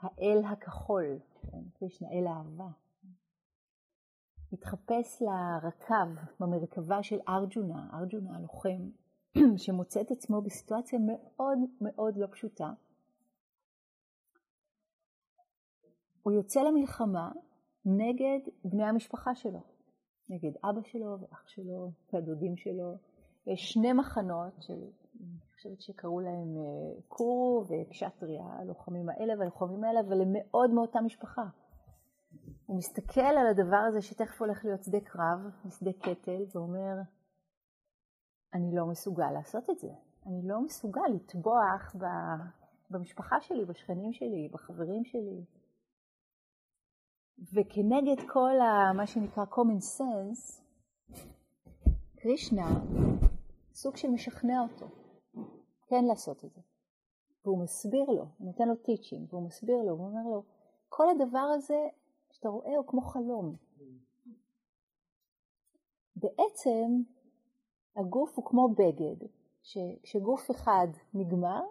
האל 0.00 0.42
הכחול, 0.44 1.18
כן? 1.50 1.62
קרישנה, 1.78 2.08
אל 2.08 2.26
האהבה. 2.26 2.68
מתחפש 4.52 5.22
לרקב 5.22 6.20
במרכבה 6.40 7.02
של 7.02 7.18
ארג'ונה, 7.28 7.88
ארג'ונה 7.92 8.36
הלוחם, 8.36 8.90
שמוצא 9.64 10.00
את 10.00 10.10
עצמו 10.10 10.42
בסיטואציה 10.42 10.98
מאוד 11.06 11.58
מאוד 11.80 12.16
לא 12.16 12.26
פשוטה. 12.30 12.72
הוא 16.22 16.32
יוצא 16.32 16.60
למלחמה 16.60 17.32
נגד 17.84 18.38
בני 18.64 18.84
המשפחה 18.84 19.34
שלו, 19.34 19.60
נגד 20.28 20.52
אבא 20.64 20.82
שלו 20.82 21.18
ואח 21.20 21.48
שלו 21.48 21.90
והדודים 22.12 22.56
שלו. 22.56 23.07
שני 23.56 23.92
מחנות 23.92 24.52
של, 24.60 24.82
אני 25.20 25.38
חושבת 25.54 25.80
שקראו 25.80 26.20
להם 26.20 26.56
אה, 26.56 27.02
קורו 27.08 27.64
וקשטריה, 27.68 28.44
הלוחמים 28.44 29.08
האלה 29.08 29.34
והלוחמים 29.38 29.84
האלה, 29.84 30.00
אבל 30.00 30.20
הם 30.22 30.32
מאוד 30.32 30.70
מאותה 30.70 31.00
משפחה. 31.00 31.42
הוא 32.66 32.76
מסתכל 32.76 33.20
על 33.20 33.46
הדבר 33.46 33.84
הזה 33.88 34.02
שתכף 34.02 34.40
הולך 34.40 34.64
להיות 34.64 34.84
שדה 34.84 35.00
קרב, 35.00 35.38
שדה 35.78 35.92
קטל, 35.92 36.42
ואומר, 36.54 36.94
אני 38.54 38.76
לא 38.76 38.86
מסוגל 38.86 39.30
לעשות 39.30 39.70
את 39.70 39.78
זה. 39.78 39.88
אני 40.26 40.40
לא 40.44 40.60
מסוגל 40.64 41.08
לטבוח 41.14 41.96
במשפחה 42.90 43.40
שלי, 43.40 43.64
בשכנים 43.64 44.12
שלי, 44.12 44.48
בחברים 44.52 45.04
שלי. 45.04 45.44
וכנגד 47.38 48.28
כל 48.32 48.60
ה, 48.60 48.92
מה 48.92 49.06
שנקרא 49.06 49.44
common 49.44 49.98
sense, 49.98 50.62
קרישנה 52.16 52.68
סוג 53.80 53.96
של 53.96 54.08
משכנע 54.08 54.60
אותו 54.62 54.86
כן 55.86 56.04
לעשות 56.04 56.44
את 56.44 56.52
זה. 56.52 56.60
והוא 57.44 57.62
מסביר 57.62 58.04
לו, 58.04 58.24
הוא 58.38 58.46
נותן 58.46 58.68
לו 58.68 58.76
טיצ'ינג, 58.76 59.32
והוא 59.32 59.46
מסביר 59.46 59.76
לו, 59.76 59.92
הוא 59.92 60.06
אומר 60.06 60.30
לו, 60.30 60.42
כל 60.88 61.06
הדבר 61.10 61.46
הזה 61.56 61.88
שאתה 62.30 62.48
רואה 62.48 62.76
הוא 62.76 62.86
כמו 62.86 63.00
חלום. 63.00 63.56
בעצם 66.16 67.02
הגוף 67.96 68.36
הוא 68.36 68.44
כמו 68.44 68.68
בגד, 68.68 69.26
שכשגוף 69.62 70.50
אחד 70.50 70.88
נגמר, 71.14 71.62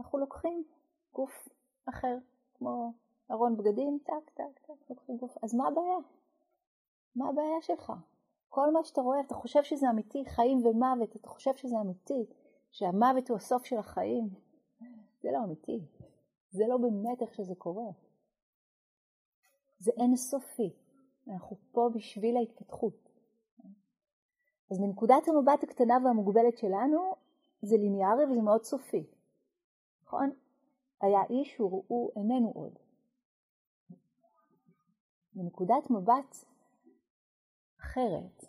אנחנו 0.00 0.18
לוקחים 0.18 0.64
גוף 1.12 1.48
אחר, 1.88 2.16
כמו 2.54 2.92
ארון 3.30 3.56
בגדים, 3.56 3.98
טק, 4.04 4.30
טק, 4.34 4.58
טק, 4.66 4.90
לוקחים 4.90 5.16
גוף. 5.16 5.36
אז 5.42 5.54
מה 5.54 5.68
הבעיה? 5.68 5.98
מה 7.16 7.28
הבעיה 7.28 7.62
שלך? 7.62 7.92
כל 8.48 8.72
מה 8.72 8.84
שאתה 8.84 9.00
רואה, 9.00 9.20
אתה 9.20 9.34
חושב 9.34 9.62
שזה 9.62 9.90
אמיתי, 9.90 10.24
חיים 10.26 10.66
ומוות, 10.66 11.16
אתה 11.16 11.28
חושב 11.28 11.56
שזה 11.56 11.76
אמיתי, 11.80 12.26
שהמוות 12.70 13.28
הוא 13.28 13.36
הסוף 13.36 13.64
של 13.64 13.78
החיים. 13.78 14.28
זה 15.22 15.28
לא 15.32 15.44
אמיתי. 15.44 15.80
זה 16.50 16.64
לא 16.68 16.76
באמת 16.76 17.22
איך 17.22 17.34
שזה 17.34 17.54
קורה. 17.54 17.90
זה 19.78 19.90
אין 19.96 20.16
סופי. 20.16 20.70
אנחנו 21.28 21.56
פה 21.72 21.90
בשביל 21.94 22.36
ההתפתחות. 22.36 23.08
אז 24.70 24.80
מנקודת 24.80 25.28
המבט 25.28 25.62
הקטנה 25.62 25.94
והמוגבלת 26.04 26.58
שלנו, 26.58 27.14
זה 27.62 27.76
ליניארי 27.76 28.24
וזה 28.24 28.42
מאוד 28.42 28.64
סופי. 28.64 29.06
נכון? 30.04 30.30
היה 31.00 31.20
איש 31.30 31.56
הוא 31.56 32.10
איננו 32.16 32.52
עוד. 32.54 32.78
מנקודת 35.34 35.90
מבט 35.90 36.36
אחרת 37.98 38.44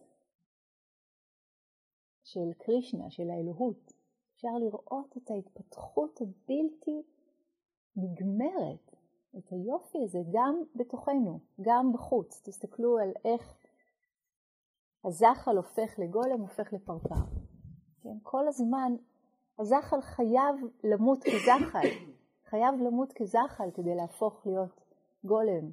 של 2.24 2.53
קרישנה, 2.58 3.10
של 3.10 3.29
האלוהות, 3.29 3.94
אפשר 4.34 4.58
לראות 4.60 5.18
את 5.18 5.32
ההתפתחות 5.32 6.22
הבלתי 6.22 7.03
נגמרת, 7.96 8.96
את 9.38 9.51
היופי 9.51 9.98
הזה 10.03 10.20
גם 10.32 10.63
בתוכנו, 10.75 11.39
גם 11.62 11.94
בחוץ. 11.94 12.41
תסתכלו 12.44 12.98
על 12.98 13.12
איך 13.25 13.58
הזחל 15.03 15.58
הופך 15.58 16.00
לגולם, 16.00 16.41
הופך 16.41 16.74
לפרפר. 16.74 17.15
כן? 18.01 18.18
כל 18.24 18.48
הזמן 18.48 18.96
הזחל 19.60 20.01
חייב 20.01 20.56
למות 20.84 21.20
כזחל, 21.24 21.88
חייב 22.50 22.75
למות 22.82 23.13
כזחל 23.13 23.72
כדי 23.74 23.96
להפוך 23.96 24.48
להיות 24.48 24.82
גולם. 25.24 25.72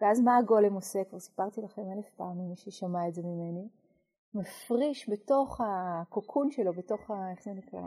ואז 0.00 0.20
מה 0.20 0.36
הגולם 0.36 0.74
עושה? 0.74 1.04
כבר 1.04 1.18
סיפרתי 1.18 1.60
לכם 1.60 1.82
אלף 1.92 2.10
פעם, 2.16 2.48
מי 2.48 2.56
ששמע 2.56 3.08
את 3.08 3.14
זה 3.14 3.22
ממני. 3.22 3.68
מפריש 4.34 5.10
בתוך 5.10 5.60
הקוקון 5.64 6.50
שלו, 6.50 6.72
בתוך 6.72 7.10
ה... 7.10 7.30
איך 7.30 7.42
זה 7.42 7.50
נקרא? 7.52 7.80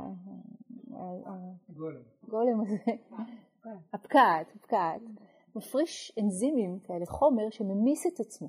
גולם. 1.69 2.01
הגולם 2.23 2.61
הזה. 2.61 2.91
הפקעת, 3.93 4.47
הפקעת. 4.55 5.01
מפריש 5.55 6.13
אנזימים 6.19 6.79
כאלה, 6.79 7.05
חומר 7.05 7.49
שממיס 7.49 8.07
את 8.07 8.19
עצמו. 8.19 8.47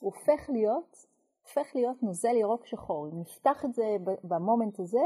הוא 0.00 0.12
הופך 0.14 0.50
להיות, 0.50 0.96
הופך 1.42 1.72
להיות 1.74 2.02
נוזל 2.02 2.36
ירוק 2.36 2.66
שחור. 2.66 3.08
אם 3.08 3.20
נפתח 3.20 3.64
את 3.64 3.74
זה 3.74 3.96
במומנט 4.24 4.80
הזה, 4.80 5.02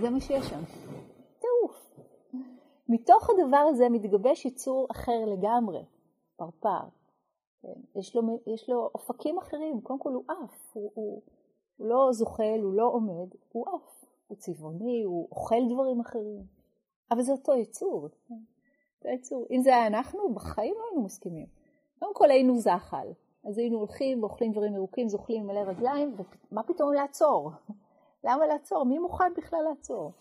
זה 0.00 0.10
מה 0.10 0.20
שיש 0.20 0.44
שם. 0.44 0.62
טירוף. 1.38 1.94
מתוך 2.88 3.30
הדבר 3.30 3.66
הזה 3.70 3.88
מתגבש 3.90 4.44
יצור 4.44 4.86
אחר 4.90 5.24
לגמרי. 5.26 5.84
פרפר. 6.36 6.84
כן? 7.62 7.98
יש, 8.00 8.16
לו, 8.16 8.22
יש 8.46 8.68
לו 8.68 8.90
אופקים 8.94 9.38
אחרים, 9.38 9.80
קודם 9.80 9.98
כל 9.98 10.12
הוא 10.12 10.24
עף, 10.28 10.70
הוא, 10.72 10.90
הוא, 10.94 11.22
הוא 11.76 11.86
לא 11.86 12.12
זוחל, 12.12 12.58
הוא 12.62 12.74
לא 12.74 12.86
עומד, 12.86 13.28
הוא 13.52 13.66
עף, 13.68 14.04
הוא 14.26 14.36
צבעוני, 14.38 15.02
הוא 15.02 15.28
אוכל 15.30 15.68
דברים 15.74 16.00
אחרים, 16.00 16.42
אבל 17.10 17.22
זה 17.22 17.32
אותו 17.32 17.54
יצור. 17.54 18.08
כן? 18.28 18.34
אותו 18.96 19.08
יצור. 19.14 19.46
אם 19.50 19.62
זה 19.62 19.76
היה 19.76 19.86
אנחנו, 19.86 20.34
בחיים 20.34 20.74
לא 20.74 20.84
היינו 20.90 21.04
מסכימים. 21.04 21.46
קודם 21.98 22.14
כל 22.14 22.30
היינו 22.30 22.58
זחל, 22.58 23.08
אז 23.44 23.58
היינו 23.58 23.78
הולכים 23.78 24.22
ואוכלים 24.22 24.52
דברים 24.52 24.74
ירוקים, 24.74 25.08
זוחלים 25.08 25.46
מלא 25.46 25.60
רגליים, 25.60 26.14
ומה 26.50 26.62
פתאום 26.62 26.92
לעצור? 26.92 27.50
למה 28.24 28.46
לעצור? 28.46 28.84
מי 28.84 28.98
מוכן 28.98 29.32
בכלל 29.36 29.62
לעצור? 29.68 30.12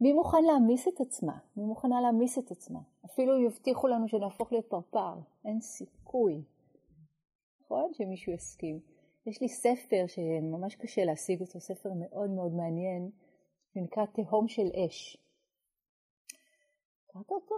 מי 0.00 0.12
מוכן 0.12 0.44
להעמיס 0.44 0.88
את 0.88 1.00
עצמה? 1.00 1.38
מי 1.56 1.64
מוכנה 1.64 2.00
להעמיס 2.00 2.38
את 2.38 2.50
עצמה? 2.50 2.80
אפילו 3.04 3.38
יבטיחו 3.38 3.88
לנו 3.88 4.08
שנהפוך 4.08 4.52
להיות 4.52 4.66
פרפר, 4.66 5.14
אין 5.44 5.60
סיכוי. 5.60 6.42
נכון? 7.64 7.92
שמישהו 7.92 8.32
יסכים. 8.32 8.80
יש 9.26 9.40
לי 9.40 9.48
ספר 9.48 10.04
שממש 10.06 10.74
קשה 10.74 11.04
להשיג 11.04 11.40
אותו, 11.40 11.60
ספר 11.60 11.90
מאוד 11.94 12.30
מאוד 12.30 12.52
מעניין, 12.52 13.10
שנקרא 13.74 14.04
תהום 14.06 14.48
של 14.48 14.68
אש. 14.86 15.16
קראת 17.06 17.30
אותו? 17.30 17.54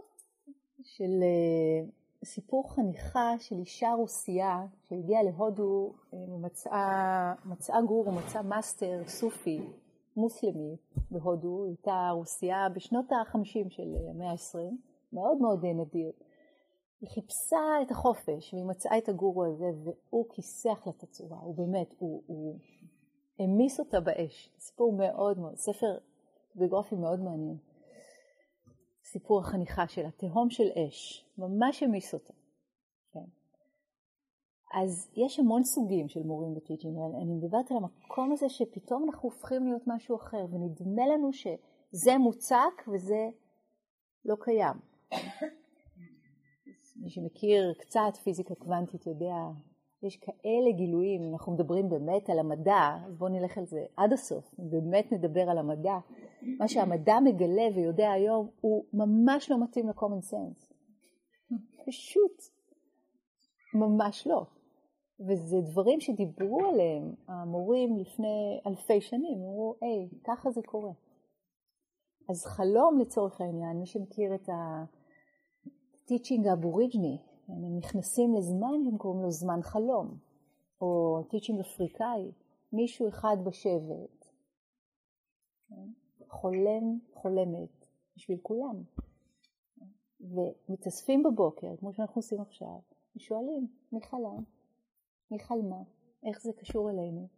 של 0.83 1.23
אה, 1.23 1.91
סיפור 2.25 2.75
חניכה 2.75 3.35
של 3.39 3.59
אישה 3.59 3.93
רוסייה 3.93 4.67
שהגיעה 4.89 5.23
להודו 5.23 5.93
ומצאה 6.13 7.35
אה, 7.71 7.83
גורו, 7.83 8.13
מצאה 8.13 8.43
מאסטר 8.43 9.03
סופי 9.07 9.61
מוסלמי 10.21 10.77
בהודו, 11.11 11.65
הייתה 11.65 12.11
רוסייה 12.12 12.69
בשנות 12.75 13.12
ה-50 13.12 13.71
של 13.71 13.97
המאה 14.11 14.31
ה-20, 14.31 14.59
מאוד 15.12 15.39
מאוד 15.41 15.65
נדיר. 15.65 16.12
היא 17.00 17.09
חיפשה 17.09 17.83
את 17.83 17.91
החופש 17.91 18.55
והיא 18.55 18.65
מצאה 18.65 18.99
את 18.99 19.09
הגורו 19.09 19.45
הזה 19.45 19.71
והוא 19.85 20.27
כיסח 20.31 20.83
לה 20.87 20.93
את 20.97 21.03
הצורה, 21.03 21.39
הוא 21.39 21.55
באמת, 21.55 21.95
הוא, 21.99 22.23
הוא 22.27 22.59
המיס 23.39 23.81
אותה 23.81 24.00
באש. 24.00 24.50
סיפור 24.59 24.93
מאוד 24.93 25.39
מאוד, 25.39 25.57
ספר 25.57 25.99
ביוגרפי 26.55 26.97
מאוד 26.97 27.21
מעניין. 27.21 27.57
סיפור 29.05 29.41
החניכה 29.41 29.89
שלה, 29.89 30.11
תהום 30.11 30.50
של 30.50 30.69
אש, 30.77 31.27
ממש 31.39 31.83
המיס 31.83 32.15
אותה. 32.15 32.33
אז 34.73 35.11
יש 35.17 35.39
המון 35.39 35.65
סוגים 35.65 36.09
של 36.09 36.23
מורים 36.23 36.55
בטיצ'ינג, 36.55 36.97
אני 37.23 37.35
מדברת 37.35 37.71
על 37.71 37.77
המקום 37.77 38.33
הזה 38.33 38.49
שפתאום 38.49 39.05
אנחנו 39.05 39.29
הופכים 39.29 39.67
להיות 39.67 39.83
משהו 39.87 40.17
אחר, 40.17 40.47
ונדמה 40.50 41.07
לנו 41.07 41.33
שזה 41.33 42.19
מוצק 42.19 42.89
וזה 42.93 43.29
לא 44.25 44.37
קיים. 44.41 44.75
מי 47.03 47.11
שמכיר 47.11 47.75
קצת 47.79 48.17
פיזיקה 48.25 48.55
קוונטית 48.55 49.07
יודע, 49.07 49.35
יש 50.03 50.17
כאלה 50.17 50.73
גילויים, 50.77 51.33
אנחנו 51.33 51.53
מדברים 51.53 51.89
באמת 51.89 52.31
על 52.31 52.39
המדע, 52.39 52.97
אז 53.07 53.17
בואו 53.17 53.31
נלך 53.31 53.59
על 53.59 53.67
זה 53.67 53.85
עד 53.97 54.12
הסוף, 54.12 54.55
באמת 54.59 55.12
נדבר 55.12 55.50
על 55.50 55.59
המדע. 55.59 55.99
מה 56.59 56.69
שהמדע 56.69 57.21
מגלה 57.25 57.69
ויודע 57.75 58.11
היום 58.11 58.49
הוא 58.61 58.85
ממש 58.93 59.50
לא 59.50 59.65
מתאים 59.65 59.89
ל-common 59.89 60.33
sense. 60.33 60.75
פשוט 61.87 62.43
ממש 63.75 64.27
לא. 64.27 64.47
וזה 65.21 65.61
דברים 65.61 66.00
שדיברו 66.00 66.61
עליהם 66.67 67.15
המורים 67.29 67.97
לפני 67.97 68.61
אלפי 68.67 69.00
שנים, 69.00 69.39
אמרו, 69.39 69.75
היי, 69.81 70.09
ככה 70.25 70.50
זה 70.50 70.61
קורה. 70.62 70.93
אז 72.31 72.45
חלום 72.45 72.99
לצורך 73.00 73.41
העניין, 73.41 73.77
מי 73.77 73.87
שמכיר 73.87 74.35
את 74.35 74.49
הטיצ'ינג 76.05 76.47
האבוריג'ני, 76.47 77.19
הם 77.49 77.77
נכנסים 77.79 78.35
לזמן 78.35 78.87
והם 78.87 78.99
קוראים 78.99 79.23
לו 79.23 79.31
זמן 79.31 79.62
חלום, 79.62 80.19
או 80.81 81.23
טיצ'ינג 81.31 81.61
אפריקאי, 81.61 82.33
מישהו 82.73 83.09
אחד 83.09 83.37
בשבט, 83.45 84.25
חולם, 86.28 86.99
חולמת 87.15 87.87
בשביל 88.17 88.39
כולם. 88.43 88.83
ומתאספים 90.21 91.23
בבוקר, 91.23 91.76
כמו 91.76 91.93
שאנחנו 91.93 92.19
עושים 92.19 92.41
עכשיו, 92.41 92.78
ושואלים, 93.17 93.67
מי 93.93 94.00
חלם? 94.00 94.60
מי 95.30 95.38
חלמה? 95.38 95.82
איך 96.28 96.43
זה 96.43 96.52
קשור 96.60 96.90
אלינו? 96.90 97.28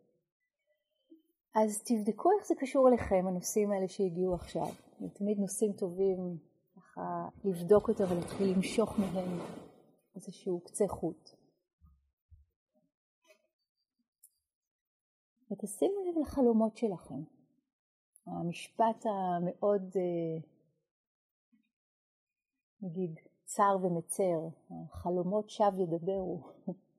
אז 1.54 1.82
תבדקו 1.82 2.30
איך 2.38 2.46
זה 2.46 2.54
קשור 2.58 2.88
אליכם, 2.88 3.24
הנושאים 3.28 3.72
האלה 3.72 3.88
שהגיעו 3.88 4.34
עכשיו. 4.34 4.66
זה 5.00 5.08
תמיד 5.08 5.38
נושאים 5.38 5.72
טובים, 5.72 6.38
ככה 6.76 7.28
לבדוק 7.44 7.88
אותם 7.88 8.04
ולהתחיל 8.10 8.56
למשוך 8.56 8.98
מהם 8.98 9.38
איזשהו 10.16 10.60
קצה 10.60 10.84
חוט. 10.88 11.30
ותשימו 15.50 15.94
לב 16.08 16.18
לחלומות 16.22 16.76
שלכם. 16.76 17.22
המשפט 18.26 19.06
המאוד, 19.06 19.82
אה, 19.96 20.40
נגיד, 22.82 23.18
צר 23.44 23.76
ומצר, 23.82 24.48
החלומות 24.70 25.50
שווא 25.50 25.82
ידברו, 25.82 26.42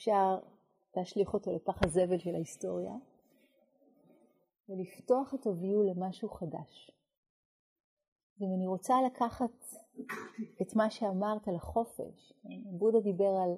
אפשר 0.00 0.38
להשליך 0.96 1.34
אותו 1.34 1.52
לפח 1.56 1.84
הזבל 1.84 2.18
של 2.18 2.34
ההיסטוריה 2.34 2.92
ולפתוח 4.68 5.34
את 5.34 5.46
הוויו 5.46 5.82
למשהו 5.82 6.30
חדש. 6.30 6.90
ואם 8.38 8.48
אני 8.56 8.66
רוצה 8.66 8.94
לקחת 9.06 9.74
את 10.62 10.76
מה 10.76 10.90
שאמרת 10.90 11.48
על 11.48 11.56
החופש, 11.56 12.32
בודה 12.78 13.00
דיבר 13.00 13.32
על 13.44 13.56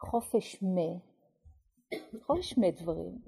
חופש 0.00 0.62
מה, 0.62 0.98
חופש 2.26 2.58
מה 2.58 2.70
דברים, 2.70 3.22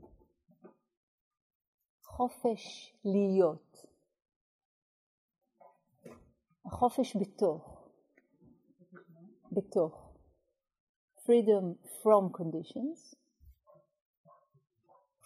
חופש 2.04 2.94
להיות, 3.04 3.86
החופש 6.64 7.16
בתוך, 7.16 7.88
בתוך, 9.52 10.05
freedom 11.26 11.74
from 12.02 12.30
conditions, 12.30 13.16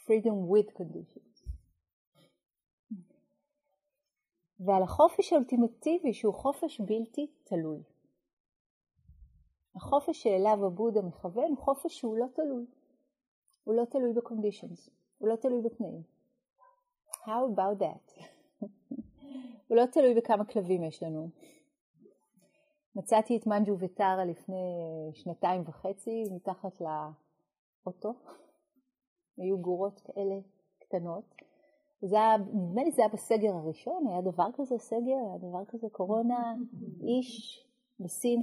freedom 0.07 0.49
with 0.49 0.75
conditions. 0.75 1.27
ועל 4.61 4.83
החופש 4.83 5.33
האולטימטיבי 5.33 6.13
שהוא 6.13 6.35
חופש 6.35 6.81
בלתי 6.81 7.27
תלוי. 7.45 7.83
החופש 9.77 10.23
שאליו 10.23 10.67
הבודה 10.67 11.03
מכוון 11.03 11.51
הוא 11.51 11.59
חופש 11.59 11.99
שהוא 11.99 12.17
לא 12.17 12.27
תלוי. 12.35 12.67
הוא 13.65 13.75
לא 13.75 13.85
תלוי 13.85 14.13
בקונדישנס, 14.13 14.91
הוא 15.19 15.29
לא 15.29 15.37
תלוי 15.37 15.63
בתנאים. 15.63 16.03
How 17.13 17.55
about 17.55 17.83
that? 17.83 18.23
הוא 19.69 19.77
לא 19.77 19.87
תלוי 19.87 20.15
בכמה 20.15 20.45
כלבים 20.45 20.85
יש 20.85 21.03
לנו. 21.03 21.29
מצאתי 23.01 23.37
את 23.37 23.47
מנג'ו 23.47 23.77
וטרה 23.79 24.25
לפני 24.25 24.65
שנתיים 25.13 25.63
וחצי 25.67 26.25
מתחת 26.31 26.81
לאוטו. 26.81 28.15
היו 29.37 29.59
גורות 29.59 30.01
כאלה 30.01 30.35
קטנות. 30.79 31.35
זה 32.03 32.17
היה, 32.17 32.37
נדמה 32.37 32.85
לי 32.85 32.91
זה 32.91 33.03
היה 33.03 33.09
בסגר 33.09 33.55
הראשון, 33.55 34.07
היה 34.07 34.21
דבר 34.21 34.47
כזה 34.55 34.79
סגר, 34.79 35.17
היה 35.29 35.39
דבר 35.39 35.65
כזה 35.69 35.87
קורונה, 35.93 36.55
איש 37.03 37.61
בסין. 38.01 38.43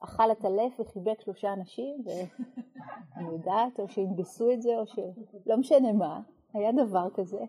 אכל 0.00 0.32
את 0.32 0.44
הלף 0.44 0.80
וחיבק 0.80 1.20
שלושה 1.20 1.52
אנשים, 1.52 2.04
ואני 2.04 3.28
יודעת, 3.32 3.80
או 3.80 3.88
שהנדסו 3.88 4.50
את 4.52 4.62
זה, 4.62 4.78
או 4.78 4.86
ש... 4.86 4.98
לא 5.46 5.56
משנה 5.56 5.92
מה, 5.92 6.20
היה 6.54 6.72
דבר 6.72 7.10
כזה. 7.14 7.44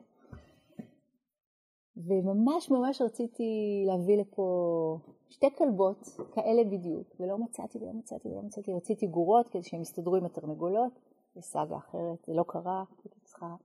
וממש 1.97 2.71
ממש 2.71 3.01
רציתי 3.01 3.83
להביא 3.87 4.17
לפה 4.17 4.97
שתי 5.31 5.55
כלבות 5.57 5.97
כאלה 6.31 6.63
בדיוק, 6.63 7.07
ולא 7.19 7.37
מצאתי 7.37 7.77
ולא 7.77 7.93
מצאתי 7.93 8.27
ולא 8.27 8.41
מצאתי, 8.41 8.73
רציתי 8.73 9.07
גורות 9.07 9.47
כדי 9.49 9.63
שהם 9.63 9.81
יסתדרו 9.81 10.15
עם 10.15 10.25
התרנגולות, 10.25 10.99
זה 11.35 11.41
סאגה 11.41 11.77
אחרת, 11.77 12.25
זה 12.27 12.33
לא 12.33 12.43
קרה, 12.47 12.83
הייתי 13.03 13.19
צריכה 13.19 13.55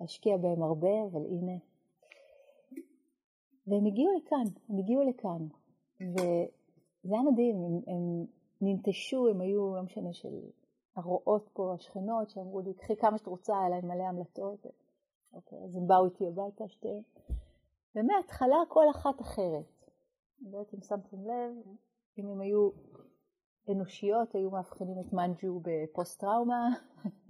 להשקיע 0.00 0.36
בהם 0.36 0.62
הרבה, 0.62 1.04
אבל 1.12 1.26
הנה. 1.26 1.58
והם 3.66 3.86
הגיעו 3.86 4.10
לכאן, 4.18 4.44
הם 4.68 4.78
הגיעו 4.78 5.02
לכאן, 5.02 5.46
וזה 6.00 7.14
היה 7.14 7.22
מדהים, 7.22 7.56
הם, 7.56 7.80
הם 7.86 8.26
ננטשו, 8.60 9.28
הם 9.28 9.40
היו, 9.40 9.76
לא 9.76 9.82
משנה, 9.82 10.12
של 10.12 10.40
הרועות 10.96 11.48
פה, 11.52 11.74
השכנות, 11.74 12.30
שאמרו 12.30 12.60
לי, 12.60 12.74
קחי 12.74 12.96
כמה 12.96 13.18
שאת 13.18 13.26
רוצה, 13.26 13.58
היה 13.58 13.68
להם 13.68 13.88
מלא 13.88 14.02
המלטות. 14.02 14.66
אוקיי, 15.32 15.58
אז 15.64 15.76
הם 15.76 15.86
באו 15.86 16.04
איתי 16.04 16.28
הביתה 16.28 16.68
שתיהם. 16.68 17.02
ומההתחלה 17.96 18.56
כל 18.68 18.84
אחת 18.90 19.20
אחרת. 19.20 19.77
אני 20.42 20.52
לא 20.52 20.58
יודעת 20.58 20.74
אם 20.74 20.82
שמתם 20.82 21.24
לב, 21.24 21.52
אם 22.18 22.28
הם 22.28 22.40
היו 22.40 22.70
אנושיות, 23.70 24.34
היו 24.34 24.50
מאבחנים 24.50 24.98
את 25.00 25.12
מנג'ו 25.12 25.60
בפוסט 25.62 26.20
טראומה, 26.20 26.68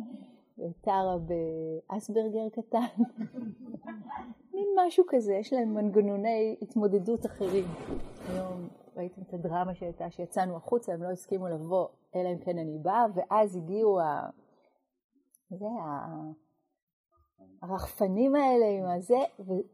וטרה 0.59 1.16
באסברגר 1.18 2.49
קטן, 2.53 3.03
מין 4.55 4.68
משהו 4.77 5.05
כזה, 5.09 5.35
יש 5.35 5.53
להם 5.53 5.75
מנגנוני 5.75 6.57
התמודדות 6.62 7.27
אחרים. 7.27 7.64
היום 8.29 8.68
ראיתם 8.97 9.23
את 9.23 9.35
הדרמה 9.35 9.75
שהייתה, 9.75 10.11
שיצאנו 10.11 10.57
החוצה, 10.57 10.92
הם 10.92 11.03
לא 11.03 11.09
הסכימו 11.09 11.49
לבוא, 11.49 11.88
אלא 12.14 12.29
אם 12.33 12.38
כן 12.38 12.59
אני 12.59 12.79
באה, 12.79 13.07
ואז 13.14 13.57
הגיעו 13.57 14.01
ה... 14.01 14.31
זה, 15.51 15.66
ה... 15.66 16.23
הרחפנים 17.62 18.35
האלה 18.35 18.66
עם 18.66 18.85
הזה, 18.97 19.18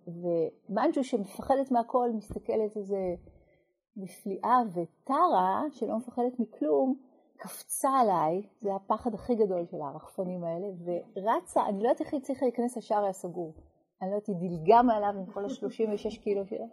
ומנג'ו 0.07 1.05
שמפחדת 1.05 1.71
מהכל 1.71 2.11
מסתכלת 2.15 2.77
איזה 2.77 3.15
בפליאה, 3.97 4.59
וטרה, 4.75 5.63
שלא 5.71 5.97
מפחדת 5.97 6.41
מכלום, 6.41 6.97
קפצה 7.37 7.91
עליי, 7.91 8.43
זה 8.61 8.75
הפחד 8.75 9.15
הכי 9.15 9.35
גדול 9.35 9.67
של 9.67 9.81
הרחפנים 9.81 10.45
האלה, 10.45 10.67
ורצה, 11.17 11.67
אני 11.67 11.83
לא 11.83 11.89
יודעת 11.89 12.01
איך 12.01 12.13
היא 12.13 12.21
הצליחה 12.21 12.47
להיכנס, 12.47 12.77
השער 12.77 13.05
היה 13.05 13.13
סגור. 13.13 13.55
אני 14.03 14.11
לא 14.11 14.15
יודעת, 14.15 14.27
היא 14.27 14.37
דילגה 14.37 14.83
מעליו 14.83 15.15
עם 15.19 15.27
כל 15.27 15.45
ה-36 15.45 16.23
קילו 16.23 16.47
שלה. 16.47 16.67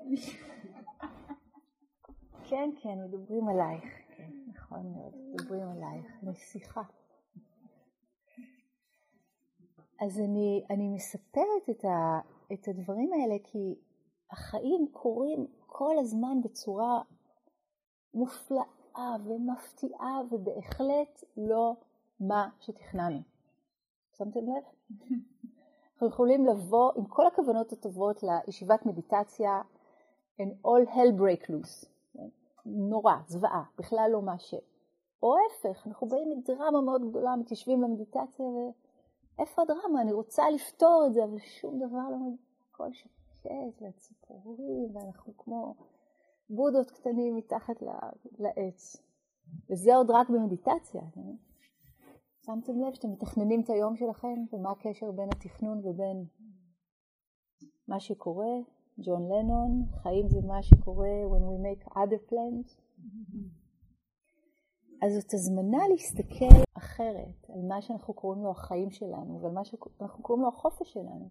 כן, 2.49 2.69
כן, 2.81 2.97
מדברים 3.05 3.47
עלייך. 3.47 3.83
כן, 4.17 4.29
נכון 4.47 4.93
מאוד, 4.93 5.13
מדברים 5.33 5.69
עלייך. 5.69 6.05
נסיכה. 6.23 6.81
אז 10.01 10.19
אני, 10.19 10.63
אני 10.69 10.89
מספרת 10.89 11.69
את, 11.69 11.85
ה, 11.85 12.19
את 12.53 12.67
הדברים 12.67 13.13
האלה 13.13 13.35
כי 13.43 13.75
החיים 14.31 14.87
קורים 14.91 15.47
כל 15.67 15.97
הזמן 15.99 16.41
בצורה 16.43 17.01
מופלאה 18.13 19.15
ומפתיעה 19.25 20.21
ובהחלט 20.31 21.23
לא 21.37 21.75
מה 22.19 22.49
שתכננו. 22.59 23.19
שמתם 24.17 24.39
לב? 24.39 24.63
אנחנו 25.93 26.07
יכולים 26.07 26.45
לבוא 26.45 26.91
עם 26.95 27.05
כל 27.05 27.27
הכוונות 27.27 27.71
הטובות 27.71 28.23
לישיבת 28.23 28.85
מדיטציה 28.85 29.61
and 30.41 30.67
all 30.67 30.89
hell 30.89 31.19
break 31.19 31.49
loose. 31.49 31.87
נורא, 32.65 33.13
זוועה, 33.27 33.63
בכלל 33.77 34.09
לא 34.13 34.21
מה 34.21 34.39
ש... 34.39 34.55
או 35.23 35.35
ההפך, 35.37 35.87
אנחנו 35.87 36.07
באים 36.07 36.31
עם 36.31 36.41
דרמה 36.41 36.81
מאוד 36.81 37.09
גדולה, 37.09 37.35
מתיישבים 37.35 37.81
למדיטציה 37.81 38.45
איפה 39.39 39.61
הדרמה? 39.61 40.01
אני 40.01 40.11
רוצה 40.11 40.49
לפתור 40.49 41.03
את 41.07 41.13
זה, 41.13 41.23
אבל 41.23 41.37
שום 41.39 41.77
דבר 41.77 42.09
לא... 42.09 42.17
הכל 42.71 42.93
שקט 42.93 43.81
והציפורים, 43.81 44.95
ואנחנו 44.95 45.37
כמו 45.37 45.75
בודות 46.49 46.91
קטנים 46.91 47.35
מתחת 47.35 47.83
לעץ. 48.39 48.97
וזה 49.69 49.95
עוד 49.95 50.11
רק 50.11 50.29
במדיטציה. 50.29 51.01
שמתם 52.45 52.81
לב 52.81 52.93
שאתם 52.93 53.11
מתכננים 53.11 53.61
את 53.61 53.69
היום 53.69 53.95
שלכם, 53.95 54.43
ומה 54.53 54.71
הקשר 54.71 55.11
בין 55.11 55.29
התכנון 55.29 55.81
ובין 55.83 56.25
מה 57.87 57.99
שקורה? 57.99 58.55
ג'ון 58.99 59.31
לנון, 59.31 59.85
חיים 60.01 60.29
זה 60.29 60.41
מה 60.47 60.63
שקורה 60.63 61.09
when 61.31 61.41
we 61.41 61.57
make 61.65 61.91
other 61.91 62.31
plans. 62.31 62.81
אז 65.01 65.13
זאת 65.13 65.33
הזמנה 65.33 65.87
להסתכל 65.87 66.61
אחרת 66.73 67.49
על 67.49 67.61
מה 67.67 67.81
שאנחנו 67.81 68.13
קוראים 68.13 68.43
לו 68.43 68.51
החיים 68.51 68.91
שלנו 68.91 69.41
ועל 69.41 69.51
מה 69.51 69.65
שאנחנו 69.65 70.23
קוראים 70.23 70.43
לו 70.43 70.49
החופש 70.49 70.93
שלנו. 70.93 71.29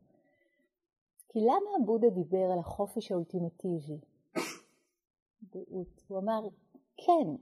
כי 1.29 1.41
למה 1.41 1.71
הבודה 1.83 2.11
דיבר 2.11 2.51
על 2.53 2.59
החופש 2.59 3.13
האולטימטיבי? 3.13 3.99
הוא 6.09 6.19
אמר, 6.19 6.49
כן, 6.97 7.35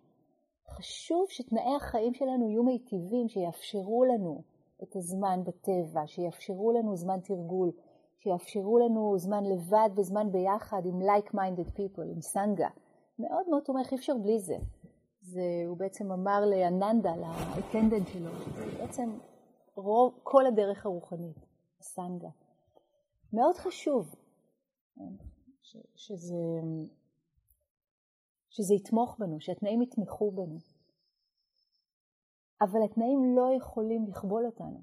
חשוב 0.68 1.26
שתנאי 1.28 1.76
החיים 1.76 2.14
שלנו 2.14 2.48
יהיו 2.48 2.62
מיטיבים, 2.62 3.28
שיאפשרו 3.28 4.04
לנו 4.04 4.42
את 4.82 4.96
הזמן 4.96 5.40
בטבע, 5.44 6.06
שיאפשרו 6.06 6.72
לנו 6.72 6.96
זמן 6.96 7.20
תרגול, 7.20 7.72
שיאפשרו 8.18 8.78
לנו 8.78 9.18
זמן 9.18 9.44
לבד 9.44 9.90
וזמן 9.96 10.32
ביחד 10.32 10.86
עם 10.86 11.00
like-minded 11.02 11.68
people, 11.68 12.02
עם 12.14 12.20
סנגה. 12.20 12.68
מאוד 13.18 13.48
מאוד 13.48 13.62
תומך, 13.62 13.92
אי 13.92 13.96
אפשר 13.96 14.16
בלי 14.22 14.38
זה. 14.38 14.56
זה, 15.28 15.64
הוא 15.66 15.76
בעצם 15.76 16.12
אמר 16.12 16.40
לאננדה, 16.50 17.16
לאטנדנט 17.16 18.08
שלו, 18.08 18.30
בעצם 18.78 19.18
רוב, 19.74 20.20
כל 20.22 20.46
הדרך 20.46 20.86
הרוחנית, 20.86 21.36
הסנגה. 21.80 22.28
מאוד 23.32 23.56
חשוב 23.56 24.14
ש, 25.62 25.76
שזה, 25.94 26.36
שזה 28.50 28.74
יתמוך 28.74 29.16
בנו, 29.18 29.40
שהתנאים 29.40 29.82
יתמכו 29.82 30.30
בנו. 30.30 30.58
אבל 32.60 32.82
התנאים 32.84 33.36
לא 33.36 33.56
יכולים 33.56 34.06
לכבול 34.08 34.46
אותנו. 34.46 34.80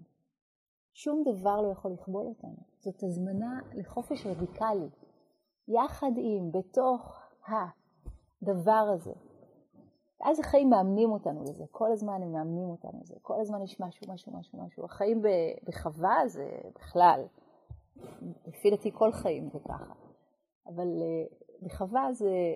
שום 0.94 1.24
דבר 1.24 1.62
לא 1.62 1.72
יכול 1.72 1.92
לכבול 1.92 2.26
אותנו. 2.28 2.64
זאת 2.80 3.04
הזמנה 3.04 3.60
לחופש 3.74 4.26
רדיקלי. 4.26 4.90
יחד 5.68 6.12
עם, 6.18 6.52
בתוך 6.52 7.20
הדבר 7.48 8.88
הזה, 8.94 9.14
ואז 10.20 10.40
החיים 10.40 10.70
מאמנים 10.70 11.12
אותנו 11.12 11.44
לזה, 11.44 11.64
כל 11.72 11.92
הזמן 11.92 12.24
הם 12.24 12.32
מאמנים 12.32 12.70
אותנו 12.70 13.00
לזה, 13.02 13.16
כל 13.22 13.40
הזמן 13.42 13.62
יש 13.62 13.80
משהו, 13.80 14.14
משהו, 14.14 14.32
משהו, 14.34 14.60
משהו. 14.66 14.86
החיים 14.86 15.22
בחווה 15.64 16.18
זה 16.28 16.50
בכלל, 16.76 17.26
לפי 18.48 18.72
דעתי 18.72 18.92
כל 18.94 19.12
חיים 19.12 19.50
זה 19.50 19.60
ככה, 19.60 19.94
אבל 20.68 21.02
אה, 21.02 21.26
בחווה 21.62 22.14
זה 22.14 22.56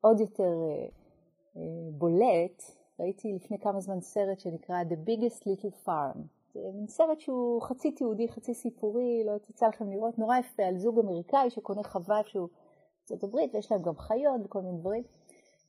עוד 0.00 0.20
יותר 0.20 0.42
אה, 0.42 0.86
אה, 1.56 1.90
בולט. 1.92 2.62
ראיתי 3.00 3.32
לפני 3.32 3.58
כמה 3.58 3.80
זמן 3.80 4.00
סרט 4.00 4.40
שנקרא 4.40 4.82
The 4.82 5.08
Biggest 5.08 5.42
Little 5.42 5.86
Farm. 5.86 6.18
זה 6.54 6.60
מין 6.74 6.86
סרט 6.86 7.20
שהוא 7.20 7.62
חצי 7.62 7.92
תיעודי, 7.92 8.28
חצי 8.28 8.54
סיפורי, 8.54 9.22
לא 9.26 9.32
יצא 9.50 9.66
לכם 9.68 9.90
לראות, 9.90 10.18
נורא 10.18 10.38
יפה, 10.38 10.62
על 10.62 10.78
זוג 10.78 10.98
אמריקאי 10.98 11.50
שקונה 11.50 11.82
חווה 11.82 12.18
איפשהו 12.18 12.48
בארצות 12.98 13.24
הברית, 13.24 13.54
ויש 13.54 13.72
להם 13.72 13.82
גם 13.82 13.96
חיות 13.96 14.40
וכל 14.44 14.60
מיני 14.60 14.78
דברים. 14.78 15.02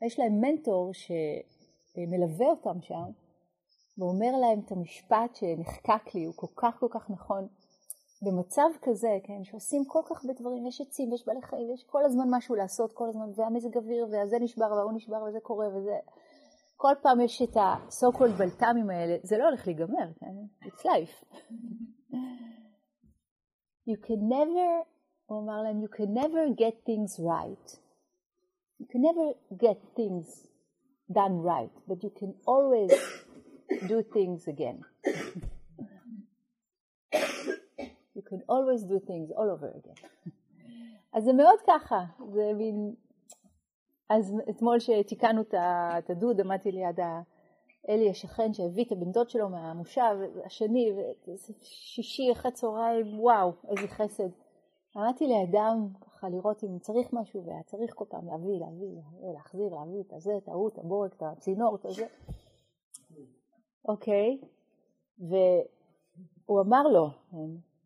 יש 0.06 0.20
להם 0.20 0.42
מנטור 0.42 0.92
שמלווה 0.94 2.48
אותם 2.48 2.82
שם, 2.82 3.12
ואומר 3.98 4.38
להם 4.42 4.60
את 4.60 4.72
המשפט 4.72 5.36
שנחקק 5.36 6.16
לי, 6.16 6.24
הוא 6.24 6.34
כל 6.36 6.48
כך 6.56 6.80
כל 6.80 6.88
כך 6.90 7.10
נכון. 7.10 7.48
במצב 8.22 8.70
כזה, 8.82 9.18
כן, 9.24 9.44
שעושים 9.44 9.86
כל 9.88 10.02
כך 10.06 10.22
הרבה 10.24 10.34
דברים, 10.40 10.68
יש 10.68 10.82
עצים, 10.82 11.14
יש 11.14 11.26
בעלי 11.28 11.42
חיים, 11.42 11.74
יש 11.74 11.84
כל 11.84 12.06
הזמן 12.06 12.26
משהו 12.30 12.56
לעשות, 12.56 12.94
כל 12.94 13.10
הזמן, 13.10 13.30
והמזג 13.36 13.78
אוויר, 13.78 14.08
והזה 14.12 14.38
נשבר, 14.40 14.72
וההוא 14.72 14.92
נשבר, 14.92 15.24
וזה 15.24 15.40
קורה, 15.40 15.68
וזה... 15.68 15.98
כל 16.78 16.94
פעם 17.02 17.22
יש 17.22 17.42
את 17.42 17.58
ה-so 17.58 18.18
called 18.18 18.38
בלת"מים 18.38 18.90
האלה, 18.90 19.18
זה 19.24 19.38
לא 19.38 19.44
הולך 19.44 19.68
להיגמר, 19.68 20.14
כן? 20.20 20.68
It's 20.68 20.82
life. 20.82 21.26
you 23.90 23.98
can 24.06 24.22
never, 24.30 24.86
הוא 25.26 25.40
אמר 25.40 25.62
להם, 25.62 25.84
you 25.84 25.88
can 25.88 26.10
never 26.22 26.60
get 26.60 26.86
things 26.86 27.20
right. 27.20 27.89
You 28.80 28.88
can 28.92 29.02
never 29.02 29.34
get 29.66 29.78
things 29.96 30.48
done 31.12 31.36
right, 31.52 31.72
but 31.88 32.04
you 32.04 32.12
can 32.20 32.34
always 32.46 32.92
do 33.88 33.98
things 34.16 34.48
again. 34.48 34.80
you 38.16 38.24
can 38.30 38.42
always 38.48 38.84
do 38.84 39.00
things 39.10 39.32
all 39.38 39.50
over 39.52 39.70
again. 39.80 40.00
אז 41.14 41.24
זה 41.24 41.34
מאוד 41.34 41.60
ככה, 41.68 42.04
זה 42.34 42.54
מין... 42.54 42.96
אז 44.10 44.34
אתמול 44.50 44.80
שתיקנו 44.80 45.42
את 45.42 46.10
הדוד, 46.10 46.40
עמדתי 46.42 46.72
ליד 46.72 47.00
אלי 47.90 48.10
השכן 48.10 48.54
שהביא 48.54 48.86
את 48.86 48.92
הבן 48.92 49.12
דוד 49.12 49.30
שלו 49.30 49.50
מהמושב 49.50 50.16
השני, 50.46 50.92
ושישי 51.28 52.32
אחרי 52.32 52.52
צהריים, 52.52 53.20
וואו, 53.20 53.52
איזה 53.70 53.88
חסד. 53.88 54.30
עמדתי 54.96 55.28
לידם 55.28 55.88
ככה 56.20 56.30
לראות 56.30 56.64
אם 56.64 56.80
צריך 56.80 57.14
משהו, 57.14 57.46
והיה 57.46 57.64
צריך 57.64 57.94
כל 57.96 58.06
פעם 58.10 58.28
להביא, 58.28 58.60
להביא, 58.60 58.88
להחזיר, 59.34 59.76
להביא 59.76 60.02
את 60.08 60.14
הזה, 60.14 60.38
את 60.38 60.48
ההוא, 60.48 60.70
את 60.70 60.78
הבורג, 60.78 61.12
את 61.18 61.24
הצינור, 61.24 61.76
את 61.76 61.86
הזה. 61.86 62.06
אוקיי, 63.88 64.40
והוא 65.20 66.62
אמר 66.62 66.84
לו, 66.84 67.10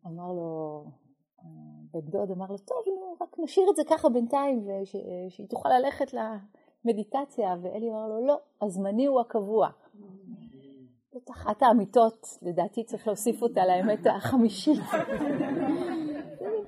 אמר 0.06 0.32
לו, 0.32 0.84
בן 1.92 2.00
דוד 2.00 2.30
אמר 2.30 2.46
לו, 2.48 2.58
טוב, 2.58 2.78
נו, 2.86 3.16
רק 3.20 3.36
נשאיר 3.38 3.70
את 3.70 3.76
זה 3.76 3.82
ככה 3.90 4.08
בינתיים, 4.08 4.68
ושהיא 5.28 5.48
תוכל 5.48 5.68
ללכת 5.68 6.14
למדיטציה, 6.14 7.56
ואלי 7.62 7.90
אמר 7.90 8.08
לו, 8.08 8.26
לא, 8.26 8.40
הזמני 8.62 9.06
הוא 9.06 9.20
הקבוע. 9.20 9.68
זאת 11.12 11.30
אחת 11.30 11.62
האמיתות, 11.62 12.26
לדעתי 12.42 12.84
צריך 12.84 13.06
להוסיף 13.06 13.42
אותה 13.42 13.66
לאמת 13.66 14.06
החמישית. 14.16 14.80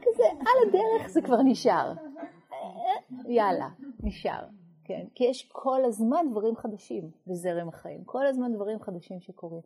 כזה, 0.07 0.25
על 0.41 0.69
הדרך 0.69 1.09
זה 1.09 1.23
כבר 1.23 1.43
נשאר. 1.43 1.93
יאללה, 3.29 3.69
נשאר. 4.03 4.47
כן, 4.85 5.07
כי 5.15 5.25
יש 5.25 5.49
כל 5.53 5.85
הזמן 5.85 6.27
דברים 6.31 6.57
חדשים 6.57 7.11
בזרם 7.27 7.69
החיים, 7.69 8.05
כל 8.05 8.27
הזמן 8.27 8.53
דברים 8.55 8.81
חדשים 8.81 9.21
שקורים. 9.21 9.63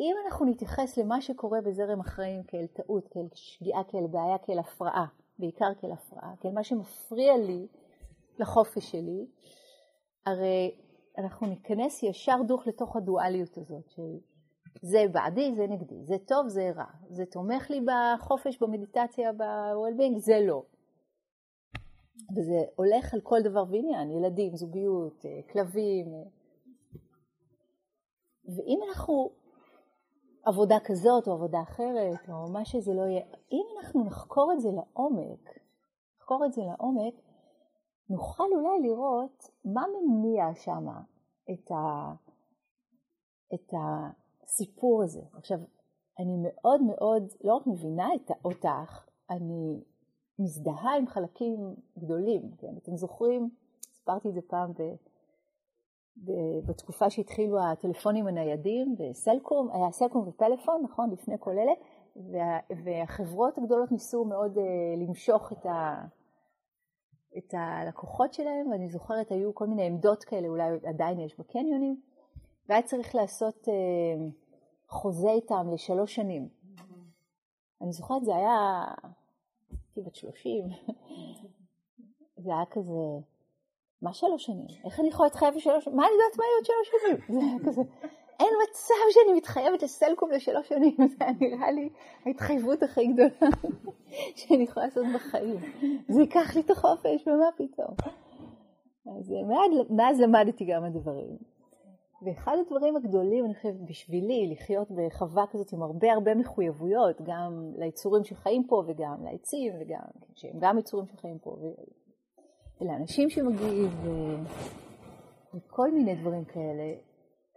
אם 0.00 0.14
אנחנו 0.26 0.46
נתייחס 0.46 0.98
למה 0.98 1.20
שקורה 1.20 1.60
בזרם 1.60 2.00
החיים 2.00 2.42
כאל 2.42 2.66
טעות, 2.66 3.08
כאל 3.08 3.26
שגיאה, 3.34 3.84
כאל 3.88 4.06
בעיה, 4.10 4.38
כאל 4.38 4.58
הפרעה, 4.58 5.06
בעיקר 5.38 5.74
כאל 5.80 5.92
הפרעה, 5.92 6.34
כאל 6.40 6.52
מה 6.52 6.64
שמפריע 6.64 7.36
לי 7.36 7.66
לחופש 8.38 8.90
שלי, 8.90 9.26
הרי 10.26 10.74
אנחנו 11.18 11.46
ניכנס 11.46 12.02
ישר 12.02 12.36
דוך 12.46 12.66
לתוך 12.66 12.96
הדואליות 12.96 13.58
הזאת 13.58 13.90
של 13.90 14.18
זה 14.82 15.04
בעדי, 15.12 15.54
זה 15.54 15.66
נגדי, 15.66 16.04
זה 16.04 16.14
טוב, 16.26 16.48
זה 16.48 16.70
רע, 16.76 16.84
זה 17.10 17.26
תומך 17.26 17.70
לי 17.70 17.80
בחופש, 17.80 18.62
במדיטציה, 18.62 19.32
ב-well-being, 19.32 20.18
זה 20.18 20.40
לא. 20.46 20.62
וזה 22.36 22.64
הולך 22.76 23.14
על 23.14 23.20
כל 23.20 23.42
דבר 23.44 23.64
ועניין, 23.70 24.10
ילדים, 24.10 24.56
זוגיות, 24.56 25.26
אה, 25.26 25.40
כלבים. 25.52 26.06
ואם 28.44 28.80
אנחנו 28.88 29.30
עבודה 30.44 30.76
כזאת 30.84 31.26
או 31.28 31.32
עבודה 31.32 31.62
אחרת, 31.62 32.28
או 32.28 32.52
מה 32.52 32.64
שזה 32.64 32.94
לא 32.94 33.02
יהיה, 33.02 33.24
אם 33.52 33.64
אנחנו 33.78 34.04
נחקור 34.04 34.52
את 34.52 34.60
זה 34.60 34.68
לעומק, 34.68 35.58
נחקור 36.18 36.46
את 36.46 36.52
זה 36.52 36.62
לעומק, 36.62 37.14
נוכל 38.10 38.48
אולי 38.52 38.88
לראות 38.88 39.50
מה 39.64 39.82
מניע 39.94 40.54
שם 40.54 40.86
את, 41.52 41.70
ה, 41.70 42.12
את 43.54 43.74
הסיפור 44.44 45.02
הזה. 45.02 45.20
עכשיו, 45.32 45.58
אני 46.18 46.36
מאוד 46.42 46.82
מאוד 46.82 47.32
לא 47.44 47.54
רק 47.54 47.66
מבינה 47.66 48.08
את, 48.14 48.30
אותך, 48.44 49.06
אני 49.30 49.80
מזדהה 50.38 50.96
עם 50.98 51.06
חלקים 51.06 51.74
גדולים. 51.98 52.42
כן? 52.58 52.74
אתם 52.82 52.96
זוכרים, 52.96 53.50
סיפרתי 53.92 54.28
את 54.28 54.34
זה 54.34 54.40
פעם 54.48 54.72
ב, 54.72 54.82
ב, 56.16 56.32
בתקופה 56.66 57.10
שהתחילו 57.10 57.56
הטלפונים 57.62 58.26
הניידים 58.26 58.94
בסלקום, 58.98 59.68
היה 59.72 59.90
סלקום 59.92 60.28
ופלאפון, 60.28 60.82
נכון? 60.84 61.10
לפני 61.10 61.34
כל 61.40 61.50
אלה, 61.50 61.72
וה, 62.16 62.58
והחברות 62.84 63.58
הגדולות 63.58 63.92
ניסו 63.92 64.24
מאוד 64.24 64.56
uh, 64.56 64.60
למשוך 65.06 65.52
את 65.52 65.66
ה... 65.66 66.04
את 67.38 67.54
הלקוחות 67.54 68.34
שלהם, 68.34 68.70
ואני 68.70 68.88
זוכרת, 68.88 69.30
היו 69.30 69.54
כל 69.54 69.66
מיני 69.66 69.86
עמדות 69.86 70.24
כאלה, 70.24 70.48
אולי 70.48 70.64
עדיין 70.88 71.20
יש 71.20 71.38
בקניונים, 71.38 72.00
והיה 72.68 72.82
צריך 72.82 73.14
לעשות 73.14 73.68
אה, 73.68 74.26
חוזה 74.88 75.30
איתם 75.30 75.66
לשלוש 75.74 76.14
שנים. 76.14 76.48
אני 77.82 77.92
זוכרת, 77.92 78.24
זה 78.24 78.36
היה, 78.36 78.84
הייתי 79.70 80.00
בת 80.00 80.14
שלושים, 80.14 80.64
זה 82.44 82.50
היה 82.50 82.64
כזה, 82.70 82.92
מה 84.02 84.12
שלוש 84.12 84.44
שנים? 84.44 84.66
איך 84.84 85.00
אני 85.00 85.08
יכולה 85.08 85.26
להתחייב 85.26 85.54
לשלוש 85.54 85.84
שנים? 85.84 85.96
מה 85.96 86.04
אני 86.06 86.12
יודעת 86.12 86.38
מה 86.38 86.44
יהיו 86.44 86.56
עוד 86.56 86.64
שלוש 86.64 86.88
שנים? 87.02 87.40
זה 87.40 87.46
היה 87.46 87.58
כזה, 87.66 87.82
אין 88.40 88.54
מצב 88.62 88.94
שאני 89.10 89.36
מתחייבת 89.36 89.82
לסלקום 89.82 90.30
לשלוש 90.30 90.68
שנים, 90.68 90.96
זה 91.08 91.16
היה 91.20 91.32
נראה 91.40 91.70
לי 91.70 91.88
ההתחייבות 92.26 92.82
הכי 92.82 93.06
גדולה 93.06 93.28
שאני 94.36 94.62
יכולה 94.62 94.86
לעשות 94.86 95.06
בחיים. 95.14 95.56
זה 96.08 96.20
ייקח 96.20 96.54
לי 96.54 96.60
את 96.60 96.70
החופש, 96.70 97.26
ומה 97.26 97.48
פתאום. 97.56 97.94
אז 99.18 99.30
מאז, 99.30 99.90
מאז 99.90 100.20
למדתי 100.20 100.64
גם 100.64 100.84
הדברים. 100.84 101.53
ואחד 102.24 102.56
הדברים 102.60 102.96
הגדולים, 102.96 103.44
אני 103.44 103.54
חושבת, 103.54 103.80
בשבילי, 103.88 104.52
לחיות 104.52 104.88
בחווה 104.90 105.44
כזאת 105.50 105.72
עם 105.72 105.82
הרבה 105.82 106.12
הרבה 106.12 106.34
מחויבויות, 106.34 107.16
גם 107.22 107.72
ליצורים 107.76 108.24
שחיים 108.24 108.66
פה 108.68 108.82
וגם 108.86 109.24
לעצים, 109.24 109.72
וגם, 109.80 110.04
שהם 110.34 110.58
גם 110.60 110.78
יצורים 110.78 111.06
שחיים 111.06 111.38
פה, 111.38 111.56
ולאנשים 112.80 113.30
שמגיעים, 113.30 113.88
ו... 113.88 114.08
וכל 115.54 115.90
מיני 115.90 116.14
דברים 116.14 116.44
כאלה, 116.44 116.94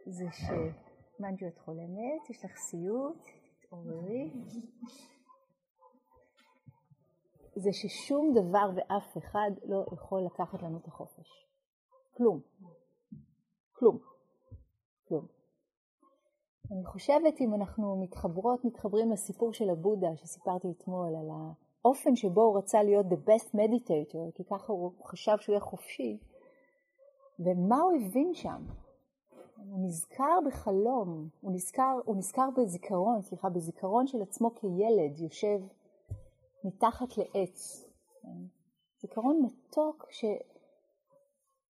זה 0.05 0.25
שמנג'ו 0.31 1.47
את 1.47 1.57
חולמת, 1.57 2.29
יש 2.29 2.45
לך 2.45 2.57
סיוט, 2.57 3.17
תתעוררי. 3.59 4.31
זה 7.55 7.69
ששום 7.73 8.33
דבר 8.33 8.69
ואף 8.75 9.17
אחד 9.17 9.51
לא 9.63 9.85
יכול 9.93 10.21
לקחת 10.25 10.63
לנו 10.63 10.77
את 10.77 10.87
החופש. 10.87 11.47
כלום. 12.17 12.41
כלום. 13.73 14.16
כלום. 15.07 15.25
אני 16.71 16.85
חושבת 16.85 17.41
אם 17.41 17.53
אנחנו 17.53 18.01
מתחברות, 18.01 18.65
מתחברים 18.65 19.11
לסיפור 19.11 19.53
של 19.53 19.69
הבודה 19.69 20.15
שסיפרתי 20.15 20.67
אתמול, 20.71 21.15
על 21.15 21.29
האופן 21.29 22.15
שבו 22.15 22.41
הוא 22.41 22.57
רצה 22.57 22.83
להיות 22.83 23.05
the 23.05 23.29
best 23.29 23.55
meditator, 23.55 24.31
כי 24.35 24.43
ככה 24.43 24.73
הוא 24.73 24.91
חשב 25.03 25.37
שהוא 25.39 25.53
יהיה 25.53 25.61
חופשי, 25.61 26.17
ומה 27.39 27.81
הוא 27.81 27.93
הבין 28.01 28.33
שם? 28.33 28.65
הוא 29.57 29.85
נזכר 29.85 30.39
בחלום, 30.47 31.29
הוא 31.41 31.51
נזכר, 31.51 31.99
הוא 32.05 32.15
נזכר 32.15 32.49
בזיכרון, 32.57 33.21
סליחה, 33.21 33.49
בזיכרון 33.49 34.07
של 34.07 34.21
עצמו 34.21 34.55
כילד 34.55 35.19
יושב 35.19 35.59
מתחת 36.63 37.17
לעץ. 37.17 37.85
זיכרון 39.01 39.41
מתוק 39.41 40.07
ש... 40.09 40.25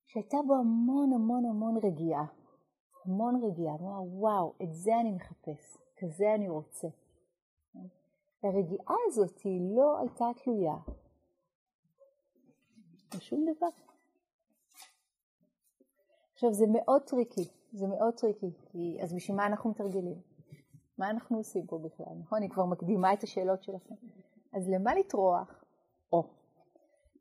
שהייתה 0.05 0.37
בו 0.47 0.55
המון 0.55 1.13
המון 1.13 1.45
המון 1.45 1.77
רגיעה. 1.83 2.25
המון 3.05 3.43
רגיעה. 3.43 3.75
אמר, 3.75 4.03
וואו, 4.03 4.53
את 4.63 4.73
זה 4.73 4.91
אני 5.01 5.11
מחפש, 5.11 5.77
כזה 5.97 6.35
אני 6.35 6.49
רוצה. 6.49 6.87
והרגיעה 8.43 8.95
הזאת 9.07 9.39
היא 9.39 9.75
לא 9.75 9.99
הייתה 9.99 10.25
תלויה 10.43 10.75
בשום 13.17 13.45
דבר. 13.55 13.67
עכשיו 16.33 16.53
זה 16.53 16.65
מאוד 16.71 17.01
טריקי, 17.01 17.47
זה 17.73 17.87
מאוד 17.87 18.13
טריקי, 18.13 18.51
כי 18.65 18.97
אז 19.03 19.13
בשביל 19.13 19.37
מה 19.37 19.45
אנחנו 19.45 19.69
מתרגלים? 19.69 20.21
מה 20.97 21.09
אנחנו 21.09 21.37
עושים 21.37 21.67
פה 21.67 21.77
בכלל, 21.77 22.13
נכון? 22.19 22.37
אני 22.37 22.49
כבר 22.49 22.65
מקדימה 22.65 23.13
את 23.13 23.23
השאלות 23.23 23.63
שלכם. 23.63 23.95
אז 24.53 24.69
למה 24.69 24.95
לטרוח? 24.95 25.63
או. 26.11 26.23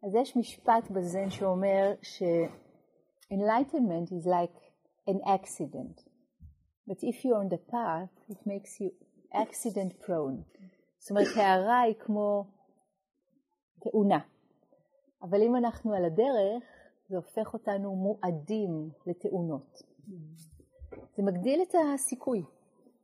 אז 0.02 0.14
יש 0.14 0.36
משפט 0.36 0.90
בזן 0.90 1.30
שאומר 1.30 1.94
ש-enlightenment 2.02 4.10
is 4.10 4.26
like 4.26 4.63
an 5.08 5.20
accident, 5.26 5.96
but 6.88 6.98
if 7.02 7.24
you're 7.24 7.40
on 7.44 7.48
the 7.48 7.62
path, 7.72 8.14
it 8.30 8.40
makes 8.46 8.80
you 8.80 8.90
accident 9.32 10.06
prone. 10.06 10.42
זאת 10.98 11.10
אומרת, 11.10 11.36
הערה 11.36 11.80
היא 11.80 11.94
כמו 11.98 12.44
תאונה. 13.80 14.18
אבל 15.22 15.42
אם 15.42 15.56
אנחנו 15.56 15.94
על 15.94 16.04
הדרך, 16.04 16.64
זה 17.08 17.16
הופך 17.16 17.54
אותנו 17.54 17.96
מועדים 17.96 18.90
לתאונות. 19.06 19.82
זה 21.16 21.22
מגדיל 21.22 21.62
את 21.62 21.74
הסיכוי, 21.74 22.42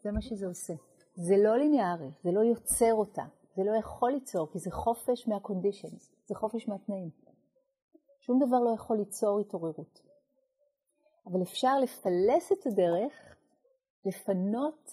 זה 0.02 0.12
מה 0.12 0.22
שזה 0.22 0.46
עושה. 0.46 0.74
זה 1.14 1.34
לא 1.36 1.56
ליניארי, 1.56 2.10
זה 2.22 2.30
לא 2.32 2.40
יוצר 2.40 2.94
אותה, 2.94 3.24
זה 3.56 3.62
לא 3.64 3.76
יכול 3.76 4.12
ליצור, 4.12 4.52
כי 4.52 4.58
זה 4.58 4.70
חופש 4.70 5.28
מה-conditions, 5.28 6.14
זה 6.26 6.34
חופש 6.34 6.68
מהתנאים. 6.68 7.10
שום 8.20 8.38
דבר 8.46 8.60
לא 8.60 8.70
יכול 8.70 8.96
ליצור 8.96 9.40
התעוררות. 9.40 10.10
אבל 11.26 11.42
אפשר 11.42 11.78
לפלס 11.78 12.52
את 12.52 12.66
הדרך, 12.66 13.37
לפנות 14.04 14.90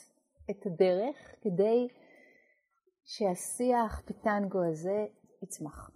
את 0.51 0.65
הדרך, 0.65 1.35
כדי 1.41 1.87
שהשיח 3.03 4.01
פיטנגו 4.05 4.63
הזה 4.63 5.05
יצמח. 5.43 5.91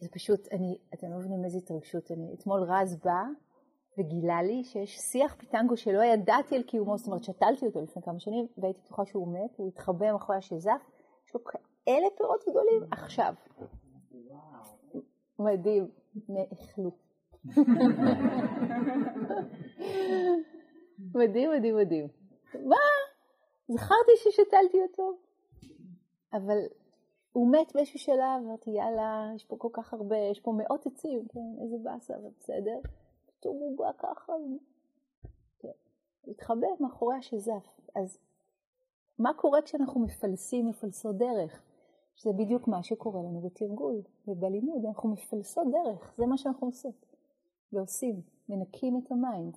זה 0.00 0.08
פשוט, 0.08 0.40
אני, 0.52 0.78
אתם 0.94 1.10
לא 1.10 1.18
מבינים 1.18 1.44
איזה 1.44 1.58
התרגשות 1.58 2.10
אני. 2.10 2.34
אתמול 2.34 2.62
רז 2.62 2.96
בא 3.04 3.22
וגילה 3.98 4.42
לי 4.42 4.64
שיש 4.64 4.98
שיח 4.98 5.34
פיטנגו 5.34 5.76
שלא 5.76 6.02
ידעתי 6.02 6.56
על 6.56 6.62
קיומו, 6.62 6.98
זאת 6.98 7.06
אומרת 7.06 7.24
שתלתי 7.24 7.66
אותו 7.66 7.80
לפני 7.80 8.02
כמה 8.02 8.20
שנים 8.20 8.46
והייתי 8.58 8.80
בטוחה 8.84 9.04
שהוא 9.04 9.28
מת, 9.34 9.56
הוא 9.56 9.68
התחבא 9.68 10.12
מאחורי 10.12 10.38
השזף, 10.38 10.90
יש 11.26 11.34
לו 11.34 11.44
כאלה 11.44 12.06
פירות 12.18 12.40
גדולים 12.48 12.82
עכשיו. 12.90 13.34
מדהים, 15.38 15.88
נאכלו. 16.28 16.90
מדהים, 21.14 21.50
מדהים, 21.50 21.76
מדהים. 21.76 22.08
מה? 22.54 22.76
זכרתי 23.68 24.12
ששתלתי 24.16 24.82
אותו, 24.82 25.12
אבל 26.32 26.58
הוא 27.32 27.52
מת 27.52 27.72
באיזשהו 27.74 27.98
שלב, 27.98 28.42
אמרתי 28.44 28.70
יאללה, 28.70 29.30
יש 29.36 29.44
פה 29.44 29.56
כל 29.58 29.68
כך 29.72 29.92
הרבה, 29.92 30.16
יש 30.16 30.40
פה 30.40 30.52
מאות 30.52 30.86
עצים, 30.86 31.28
כן, 31.28 31.62
איזה 31.62 31.76
באסה, 31.82 32.16
אבל 32.16 32.30
בסדר. 32.38 32.80
פתאום 33.26 33.56
הוא 33.56 33.78
בא 33.78 33.90
ככה, 33.98 34.32
כן. 35.58 35.68
התחבא 36.28 36.66
מאחורי 36.80 37.16
השזף. 37.16 37.80
אז 37.96 38.18
מה 39.18 39.34
קורה 39.34 39.62
כשאנחנו 39.62 40.00
מפלסים, 40.00 40.68
מפלסות 40.68 41.16
דרך? 41.16 41.62
שזה 42.16 42.32
בדיוק 42.32 42.68
מה 42.68 42.82
שקורה 42.82 43.22
לנו 43.22 43.40
בתרגול 43.40 44.02
ובלימוד, 44.28 44.84
אנחנו 44.84 45.08
מפלסות 45.08 45.66
דרך, 45.70 46.14
זה 46.16 46.26
מה 46.26 46.38
שאנחנו 46.38 46.66
עושות 46.66 47.13
ועושים, 47.74 48.22
מנקים 48.48 49.02
את 49.04 49.12
המיינד, 49.12 49.56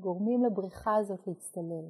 גורמים 0.00 0.44
לבריכה 0.44 0.96
הזאת 0.96 1.26
להצטלל. 1.26 1.88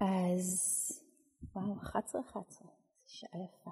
אז 0.00 1.02
וואו, 1.54 1.76
11 1.82 2.20
11, 2.20 2.68
שעה 3.06 3.40
יפה. 3.44 3.70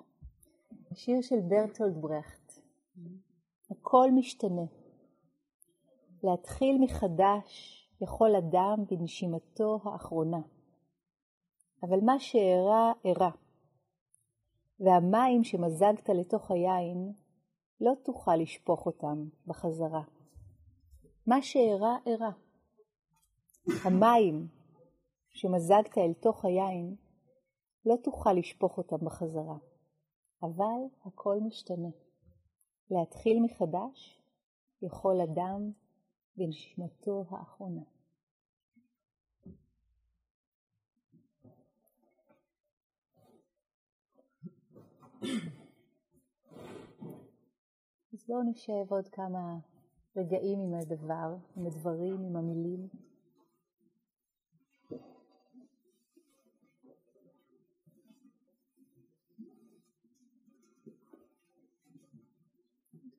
השיר 0.91 1.21
של 1.21 1.41
ברטולד 1.49 2.01
ברכט, 2.01 2.53
הכל 3.71 4.11
משתנה. 4.13 4.65
להתחיל 6.23 6.79
מחדש 6.81 7.81
יכול 8.01 8.37
אדם 8.37 8.85
בנשימתו 8.91 9.81
האחרונה. 9.85 10.41
אבל 11.83 12.01
מה 12.01 12.19
שאירע, 12.19 12.93
אירע. 13.05 13.31
והמים 14.81 15.45
שמזגת 15.45 16.09
לתוך 16.09 16.51
היין, 16.51 17.13
לא 17.81 17.93
תוכל 18.05 18.37
לשפוך 18.37 18.87
אותם 18.87 19.29
בחזרה. 19.47 20.03
מה 21.27 21.43
שאירע, 21.43 21.97
אירע. 22.07 22.31
המים 23.85 24.49
שמזגת 25.31 25.99
אל 25.99 26.13
תוך 26.21 26.45
היין, 26.45 26.97
לא 27.87 27.95
תוכל 28.05 28.33
לשפוך 28.33 28.79
אותם 28.79 29.07
בחזרה. 29.07 29.57
אבל 30.43 30.81
הכל 31.05 31.39
משתנה. 31.41 31.89
להתחיל 32.91 33.43
מחדש 33.43 34.23
יכול 34.83 35.21
אדם 35.21 35.71
בנשימתו 36.37 37.25
האחרונה. 37.31 37.94
אז 48.13 48.25
בואו 48.29 48.43
נשב 48.43 48.87
עוד 48.91 49.09
כמה 49.09 49.59
רגעים 50.17 50.61
עם 50.61 50.75
הדבר, 50.75 51.37
עם 51.57 51.67
הדברים, 51.67 52.15
עם 52.25 52.37
המילים. 52.37 52.89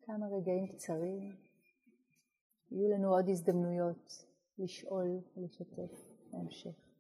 כמה 0.02 0.28
רגעים 0.28 0.68
קצרים, 0.68 1.36
יהיו 2.72 2.90
לנו 2.90 3.16
עוד 3.16 3.30
הזדמנויות 3.30 4.26
לשאול 4.58 5.08
ולשתף 5.38 6.06
בהמשך. 6.32 6.95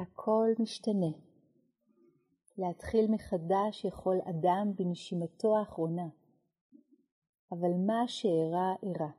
הכל 0.00 0.48
משתנה. 0.58 1.10
להתחיל 2.58 3.10
מחדש 3.10 3.84
יכול 3.84 4.20
אדם 4.30 4.72
בנשימתו 4.74 5.58
האחרונה, 5.58 6.08
אבל 7.52 7.70
מה 7.86 8.08
שאירע 8.08 8.74
אירע. 8.82 9.10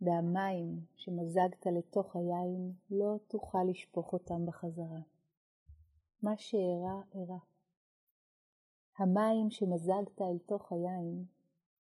והמים 0.00 0.80
שמזגת 0.96 1.66
לתוך 1.66 2.16
היין 2.16 2.72
לא 2.90 3.16
תוכל 3.28 3.64
לשפוך 3.70 4.12
אותם 4.12 4.46
בחזרה. 4.46 5.00
מה 6.22 6.36
שאירע 6.36 7.00
אירע. 7.14 7.38
המים 8.98 9.50
שמזגת 9.50 10.20
אל 10.20 10.38
תוך 10.46 10.72
היין 10.72 11.24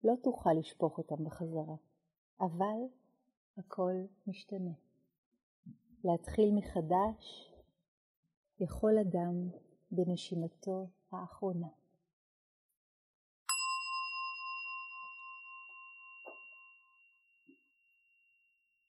לא 0.05 0.15
תוכל 0.23 0.53
לשפוך 0.53 0.99
אותם 0.99 1.25
בחזרה, 1.25 1.77
אבל 2.41 2.79
הכל 3.59 3.93
משתנה. 4.27 4.73
להתחיל 6.05 6.51
מחדש 6.55 7.53
יכול 8.61 8.99
אדם 8.99 9.49
בנשימתו 9.91 10.89
האחרונה. 11.13 11.69